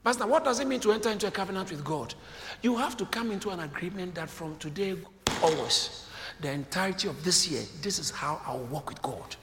[0.04, 2.14] Pastor, what does it mean to enter into a covenant with God?
[2.62, 4.96] You have to come into an agreement that from today
[5.43, 6.07] always,
[6.41, 9.36] the entirety of this year, this is how I'll walk with God.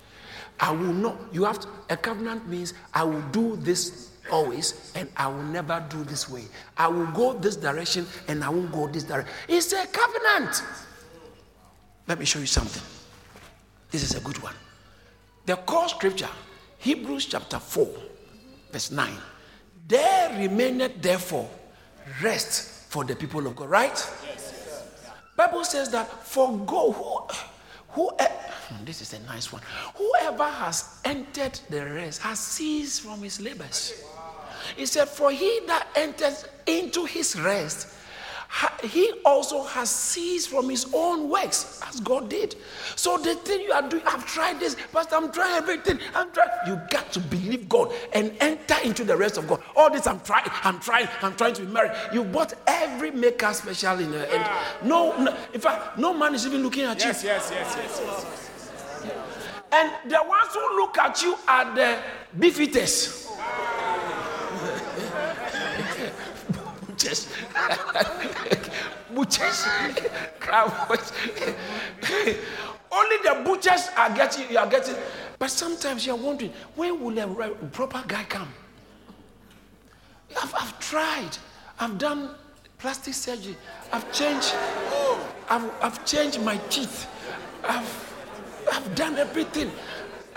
[0.60, 5.10] I will not, you have to, a covenant means I will do this always and
[5.18, 6.44] I will never do this way.
[6.78, 9.34] I will go this direction and I won't go this direction.
[9.48, 10.64] It's a covenant.
[12.08, 12.84] Let me show you something.
[13.92, 14.56] This is a good one.
[15.46, 16.30] The core scripture,
[16.80, 17.88] Hebrews chapter 4,
[18.72, 19.14] verse 9.
[19.88, 21.50] There remaineth therefore
[22.22, 24.12] rest for the people of God, right?
[25.36, 27.36] Bible says that for go who,
[27.90, 29.62] who, hmm, this is a nice one.
[29.96, 34.04] Whoever has entered the rest has ceased from his labors.
[34.78, 37.90] He said, For he that enters into his rest
[38.84, 42.56] he also has ceased from his own works as God did.
[42.96, 46.00] So the thing you are doing, I've tried this, but I'm trying everything.
[46.14, 46.50] I'm trying.
[46.68, 49.62] You got to believe God and enter into the rest of God.
[49.76, 51.92] All this I'm trying, I'm trying, I'm trying to be married.
[52.14, 54.50] You bought every maker special in the end.
[54.84, 57.30] No, no, in fact, no man is even looking at Yes, you.
[57.30, 58.42] yes, yes, yes, yes.
[59.72, 61.98] And the ones who look at you are the
[62.40, 63.28] beef eaters.
[66.96, 67.28] Butchers.
[69.14, 69.68] Butchers.
[70.40, 71.12] Crowds.
[72.92, 74.96] Only the butchers are getting, you are getting.
[75.38, 78.48] But sometimes you're wondering, when will a proper guy come?
[80.42, 81.32] I've, I've tried.
[81.80, 82.30] I've done
[82.78, 83.58] plastic surgery.
[83.92, 84.54] I've changed.
[85.50, 87.08] I've, I've changed my teeth.
[87.68, 88.14] I've,
[88.72, 89.70] I've done everything.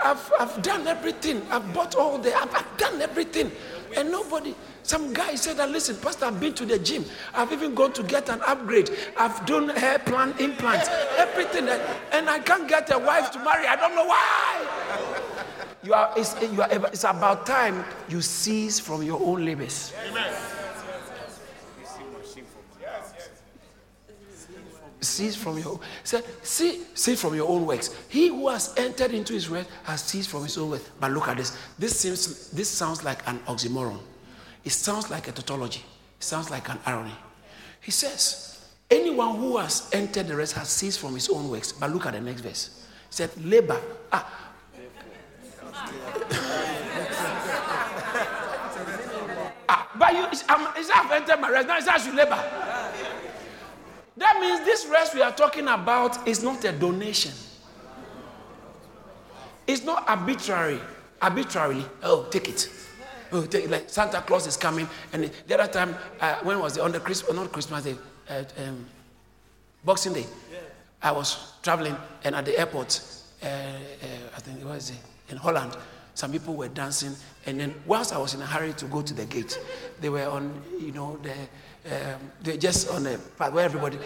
[0.01, 1.41] I've, I've done everything.
[1.49, 2.35] I've bought all the.
[2.35, 3.49] I've, I've done everything,
[3.95, 4.55] and nobody.
[4.83, 7.05] Some guy said that listen, Pastor, I've been to the gym.
[7.33, 8.89] I've even gone to get an upgrade.
[9.17, 11.81] I've done hair plan implants, everything, and,
[12.11, 13.67] and I can't get a wife to marry.
[13.67, 15.09] I don't know why.
[15.83, 19.93] You are, it's, you are, it's about time you cease from your own labors.
[25.01, 27.95] Cease from your say, see, cease from your own works.
[28.09, 30.89] He who has entered into his rest has ceased from his own works.
[30.99, 31.57] But look at this.
[31.77, 33.99] This seems this sounds like an oxymoron.
[34.63, 35.83] It sounds like a tautology.
[36.17, 37.15] It sounds like an irony.
[37.81, 41.71] He says, anyone who has entered the rest has ceased from his own works.
[41.71, 42.85] But look at the next verse.
[43.09, 43.81] He said, labor.
[44.11, 44.51] Ah.
[49.69, 50.23] ah but you,
[50.53, 51.67] um, it's I've entered my rest.
[51.67, 52.69] Now it's I labor.
[54.19, 57.31] That means this rest we are talking about is not a donation.
[59.65, 60.79] It's not arbitrary.
[61.21, 62.69] Arbitrarily, oh, take it.
[63.31, 63.71] Oh, take it.
[63.71, 66.81] Like Santa Claus is coming, and the other time, uh, when was it?
[66.81, 67.95] On the Christmas, not Christmas Day,
[68.29, 68.85] uh, um,
[69.85, 70.25] Boxing Day.
[71.01, 71.95] I was traveling,
[72.25, 73.01] and at the airport,
[73.41, 73.49] uh, uh,
[74.35, 74.91] I think it was
[75.29, 75.77] in Holland,
[76.13, 77.15] some people were dancing,
[77.45, 79.57] and then whilst I was in a hurry to go to the gate,
[80.01, 81.33] they were on, you know, the
[81.91, 83.97] um, they're just on a path where everybody,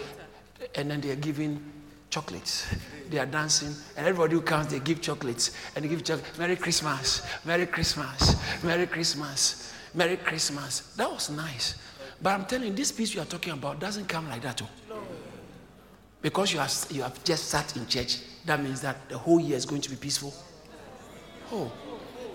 [0.74, 1.62] and then they're giving
[2.10, 2.66] chocolates.
[3.10, 6.38] They are dancing, and everybody who comes, they give chocolates, and they give chocolates.
[6.38, 10.94] Merry Christmas, Merry Christmas, Merry Christmas, Merry Christmas.
[10.96, 11.74] That was nice.
[12.22, 14.62] But I'm telling you, this peace you are talking about doesn't come like that.
[14.62, 14.98] Oh.
[16.22, 19.56] Because you have, you have just sat in church, that means that the whole year
[19.56, 20.32] is going to be peaceful.
[21.52, 21.70] Oh.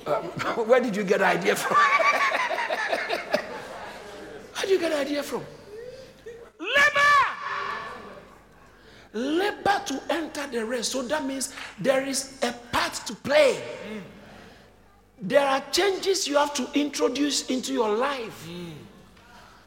[0.05, 0.23] Um,
[0.67, 1.77] where did you get the idea from?
[4.69, 5.43] Did you get the idea from?
[6.59, 7.09] Labor!
[9.13, 10.91] Labor to enter the rest.
[10.91, 13.63] So that means there is a part to play.
[15.19, 18.47] There are changes you have to introduce into your life.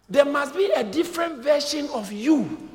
[0.08, 2.68] There must be a different version of you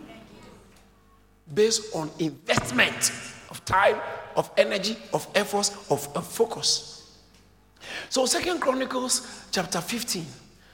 [1.53, 3.13] based on investment
[3.49, 4.01] of time,
[4.35, 7.19] of energy, of efforts, of, of focus.
[8.09, 10.25] So Second Chronicles chapter 15,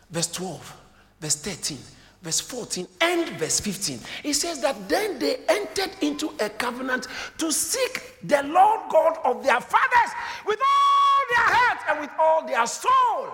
[0.10, 0.80] verse 12,
[1.24, 1.78] verse 13,
[2.22, 3.98] verse 14 and verse 15.
[4.26, 7.08] It says that then they entered into a covenant
[7.38, 10.12] to seek the Lord God of their fathers
[10.46, 13.30] with all their heart and with all their soul.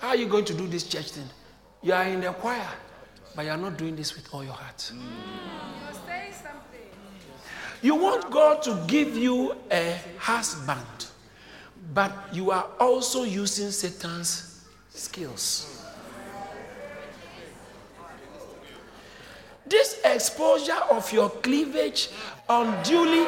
[0.00, 1.24] How are you going to do this church thing?
[1.80, 2.68] You are in the choir,
[3.34, 4.92] but you are not doing this with all your heart.
[7.80, 11.06] You want God to give you a husband,
[11.94, 15.81] but you are also using Satan's skills.
[19.72, 22.10] This exposure of your cleavage
[22.46, 23.24] unduly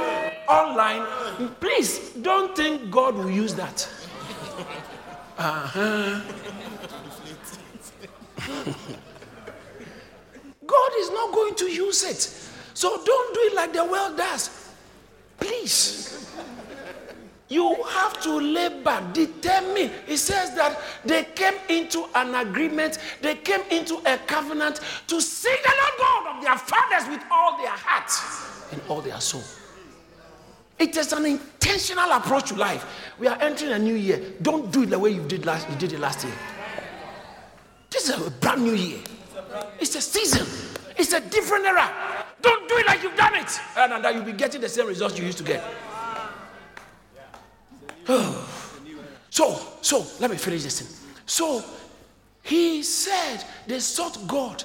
[0.47, 1.07] online,
[1.59, 3.89] please don't think God will use that.
[5.39, 6.21] Uh-huh.
[10.67, 12.21] God is not going to use it.
[12.75, 14.71] So don't do it like the world does.
[15.41, 16.04] Please.
[17.49, 19.91] You have to labor, determine.
[20.09, 25.63] It says that they came into an agreement, they came into a covenant to seek
[25.63, 28.11] the Lord God of their fathers with all their heart
[28.73, 29.45] and all their soul.
[30.79, 32.87] It is an intentional approach to life.
[33.19, 34.21] We are entering a new year.
[34.43, 36.35] Don't do it the way you did last you did it last year.
[37.91, 38.99] This is a brand new year.
[39.79, 40.47] It's a season.
[40.97, 41.93] It's a different era.
[42.43, 43.61] Don't do it like you've done it.
[43.77, 45.63] And that you'll be getting the same results you used to get.
[49.31, 51.15] so, so let me finish this thing.
[51.27, 51.65] So
[52.43, 54.63] he said they sought God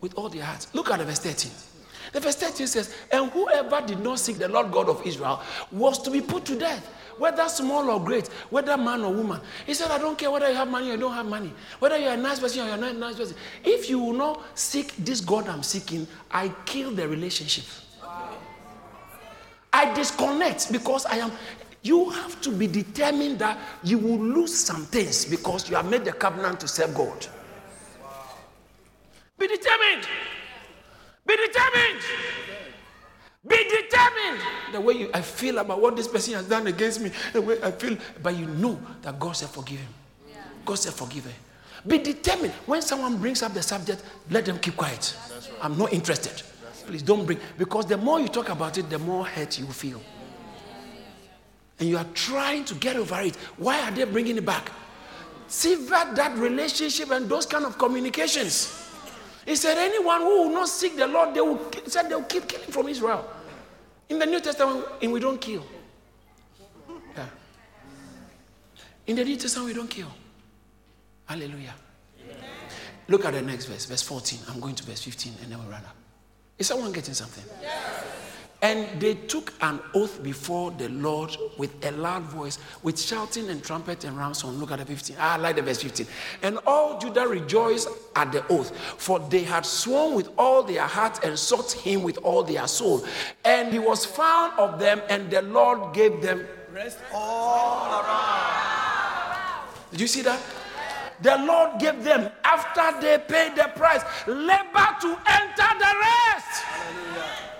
[0.00, 0.72] with all their hearts.
[0.74, 1.50] Look at the verse 13.
[2.12, 5.98] The verse 13 says, And whoever did not seek the Lord God of Israel was
[6.02, 9.40] to be put to death, whether small or great, whether man or woman.
[9.64, 11.96] He said, I don't care whether you have money or you don't have money, whether
[11.96, 13.36] you're a nice person or you're not a nice person.
[13.64, 17.64] If you will not seek this God I'm seeking, I kill the relationship.
[19.72, 21.32] I disconnect because I am.
[21.82, 26.04] You have to be determined that you will lose some things because you have made
[26.04, 27.26] the covenant to serve God.
[29.38, 30.06] Be determined.
[31.26, 32.00] Be determined.
[33.46, 34.40] Be determined.
[34.70, 37.60] The way you, I feel about what this person has done against me, the way
[37.60, 39.88] I feel, but you know that God said forgive him.
[40.64, 41.32] God said forgive her.
[41.84, 42.52] Be determined.
[42.66, 45.16] When someone brings up the subject, let them keep quiet.
[45.60, 46.40] I'm not interested.
[46.86, 50.00] Please don't bring, because the more you talk about it, the more hurt you feel.
[51.82, 53.34] And you are trying to get over it.
[53.56, 54.70] Why are they bringing it back?
[55.48, 58.88] Sever that relationship and those kind of communications.
[59.44, 62.46] He said, anyone who will not seek the Lord, they will, said they will keep
[62.46, 63.28] killing from Israel.
[64.08, 65.66] In the New Testament, and we don't kill.
[67.16, 67.26] Yeah.
[69.08, 70.12] In the New Testament, we don't kill.
[71.24, 71.74] Hallelujah.
[73.08, 74.38] Look at the next verse, verse 14.
[74.50, 75.96] I'm going to verse 15 and then we'll run up.
[76.60, 77.42] Is someone getting something?
[77.60, 78.04] Yes.
[78.62, 83.62] And they took an oath before the Lord with a loud voice, with shouting and
[83.62, 84.50] trumpet and ramson.
[84.60, 85.16] Look at the 15.
[85.18, 86.06] Ah, I like the verse 15.
[86.42, 91.24] And all Judah rejoiced at the oath, for they had sworn with all their heart
[91.24, 93.04] and sought him with all their soul.
[93.44, 98.62] And he was found of them, and the Lord gave them rest all around.
[99.90, 100.40] Did you see that?
[101.20, 107.51] The Lord gave them, after they paid the price, labor to enter the rest.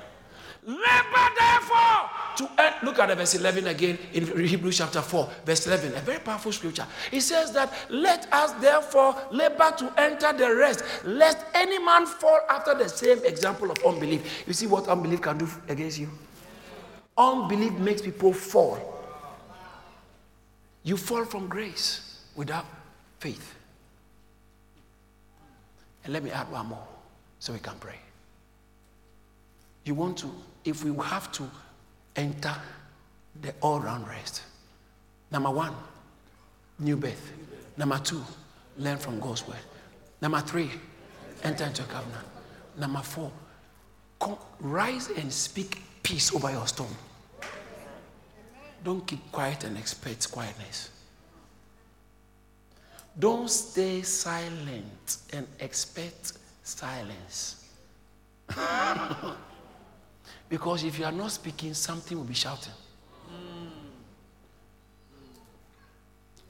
[0.64, 2.74] Labor therefore to end.
[2.82, 5.94] Look at verse 11 again in Hebrews chapter 4, verse 11.
[5.94, 6.86] A very powerful scripture.
[7.10, 12.40] It says that let us therefore labor to enter the rest, lest any man fall
[12.48, 14.44] after the same example of unbelief.
[14.46, 16.08] You see what unbelief can do against you?
[17.16, 18.78] Unbelief makes people fall.
[20.84, 22.66] You fall from grace without
[23.18, 23.54] faith.
[26.04, 26.86] And let me add one more
[27.38, 27.96] so we can pray.
[29.84, 30.32] You want to,
[30.64, 31.48] if we have to
[32.16, 32.54] enter
[33.40, 34.42] the all round rest.
[35.30, 35.74] Number one,
[36.78, 37.32] new birth.
[37.76, 38.22] Number two,
[38.78, 39.56] learn from God's word.
[40.20, 40.70] Number three,
[41.42, 42.26] enter into a covenant.
[42.78, 43.32] Number four,
[44.20, 46.94] come, rise and speak peace over your storm.
[48.84, 50.90] Don't keep quiet and expect quietness.
[53.18, 56.32] Don't stay silent and expect
[56.62, 57.68] silence.
[60.52, 62.74] because if you are not speaking, something will be shouting.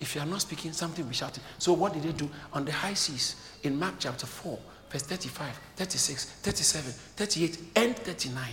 [0.00, 1.44] If you are not speaking, something will be shouting.
[1.58, 4.58] So, what did they do on the high seas in Mark chapter 4,
[4.90, 8.44] verse 35, 36, 37, 38, and 39?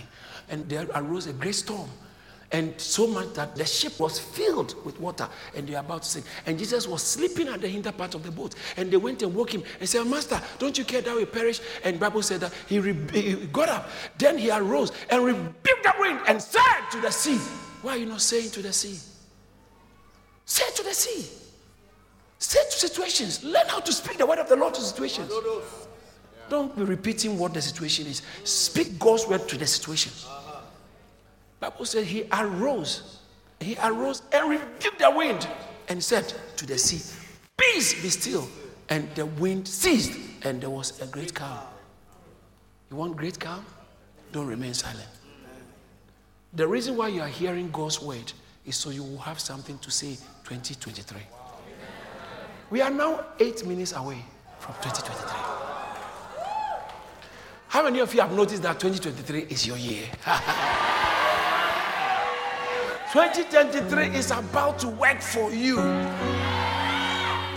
[0.50, 1.90] And there arose a great storm
[2.52, 6.08] and so much that the ship was filled with water and they were about to
[6.08, 6.26] sink.
[6.46, 8.56] And Jesus was sleeping at the hinder part of the boat.
[8.76, 11.60] And they went and woke him and said, Master, don't you care that we perish?
[11.84, 13.88] And Bible said that he, re- he got up.
[14.18, 17.38] Then he arose and rebuked the wind and said to the sea,
[17.82, 18.98] Why are you not saying to the sea?
[20.44, 21.28] Say to the sea.
[22.38, 23.44] Say to situations.
[23.44, 25.30] Learn how to speak the word of the Lord to situations.
[26.48, 28.22] don't be repeating what the situation is.
[28.42, 30.10] Speak God's word to the situation.
[31.60, 33.18] Bible said he arose.
[33.60, 35.46] He arose and rebuked the wind
[35.88, 37.14] and said to the sea,
[37.58, 38.48] Peace be still.
[38.88, 41.62] And the wind ceased, and there was a great calm.
[42.90, 43.64] You want great calm?
[44.32, 45.08] Don't remain silent.
[46.54, 48.32] The reason why you are hearing God's word
[48.66, 51.20] is so you will have something to say 2023.
[52.70, 54.24] We are now eight minutes away
[54.58, 55.38] from 2023.
[57.68, 60.06] How many of you have noticed that 2023 is your year?
[63.12, 65.80] 2023 is about to work for you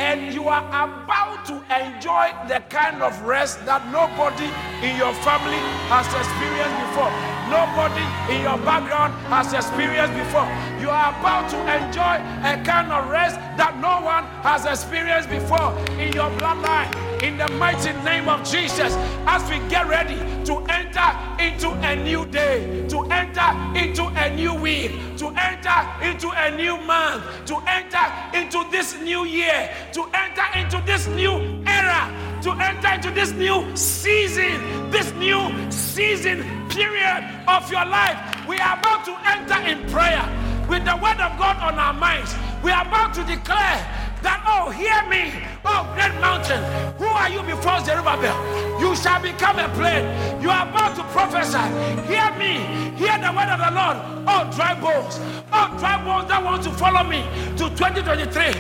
[0.02, 4.50] and you are about to enjoy the kind of rest that nobody
[4.82, 5.62] in your family
[5.94, 7.14] has experienced before.
[7.54, 8.02] Nobody
[8.34, 10.50] in your background has experienced before.
[10.82, 15.78] You are about to enjoy a kind of rest that no one has experienced before
[16.02, 17.13] in your bloodline.
[17.24, 18.94] In the mighty name of Jesus,
[19.26, 21.08] as we get ready to enter
[21.40, 26.76] into a new day, to enter into a new week, to enter into a new
[26.82, 28.04] month, to enter
[28.38, 32.12] into this new year, to enter into this new era,
[32.42, 38.20] to enter into this new season, this new season period of your life.
[38.50, 40.28] We are about to enter in prayer
[40.68, 42.36] with the word of God on our minds.
[42.62, 45.32] We are about to declare that, oh, hear me,
[45.66, 46.64] oh, great mountain.
[46.98, 48.36] Who are you before Zerubbabel?
[48.80, 50.42] You shall become a plain.
[50.42, 51.64] You are about to prophesy.
[52.08, 52.66] Hear me,
[52.98, 53.98] hear the word of the Lord.
[54.28, 55.20] Oh, dry bones,
[55.52, 57.24] oh, dry bones that want to follow me
[57.58, 58.52] to 2023.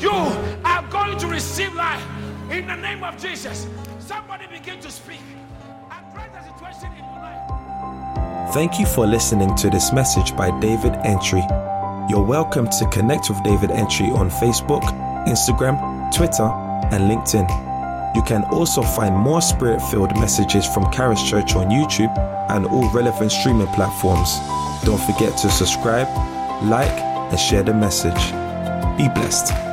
[0.00, 0.12] You
[0.64, 2.04] are going to receive life
[2.50, 3.66] in the name of Jesus.
[3.98, 5.20] Somebody begin to speak.
[8.52, 11.40] Thank you for listening to this message by David Antwi.
[12.10, 14.82] You're welcome to connect with David Antwi on Facebook,
[15.26, 15.78] Instagram,
[16.14, 16.50] Twitter,
[16.94, 17.48] and LinkedIn.
[18.14, 22.16] You can also find more spirit filled messages from Charis Church on YouTube
[22.50, 24.38] and all relevant streaming platforms.
[24.84, 26.08] Don't forget to subscribe,
[26.64, 28.32] like, and share the message.
[28.98, 29.71] Be blessed.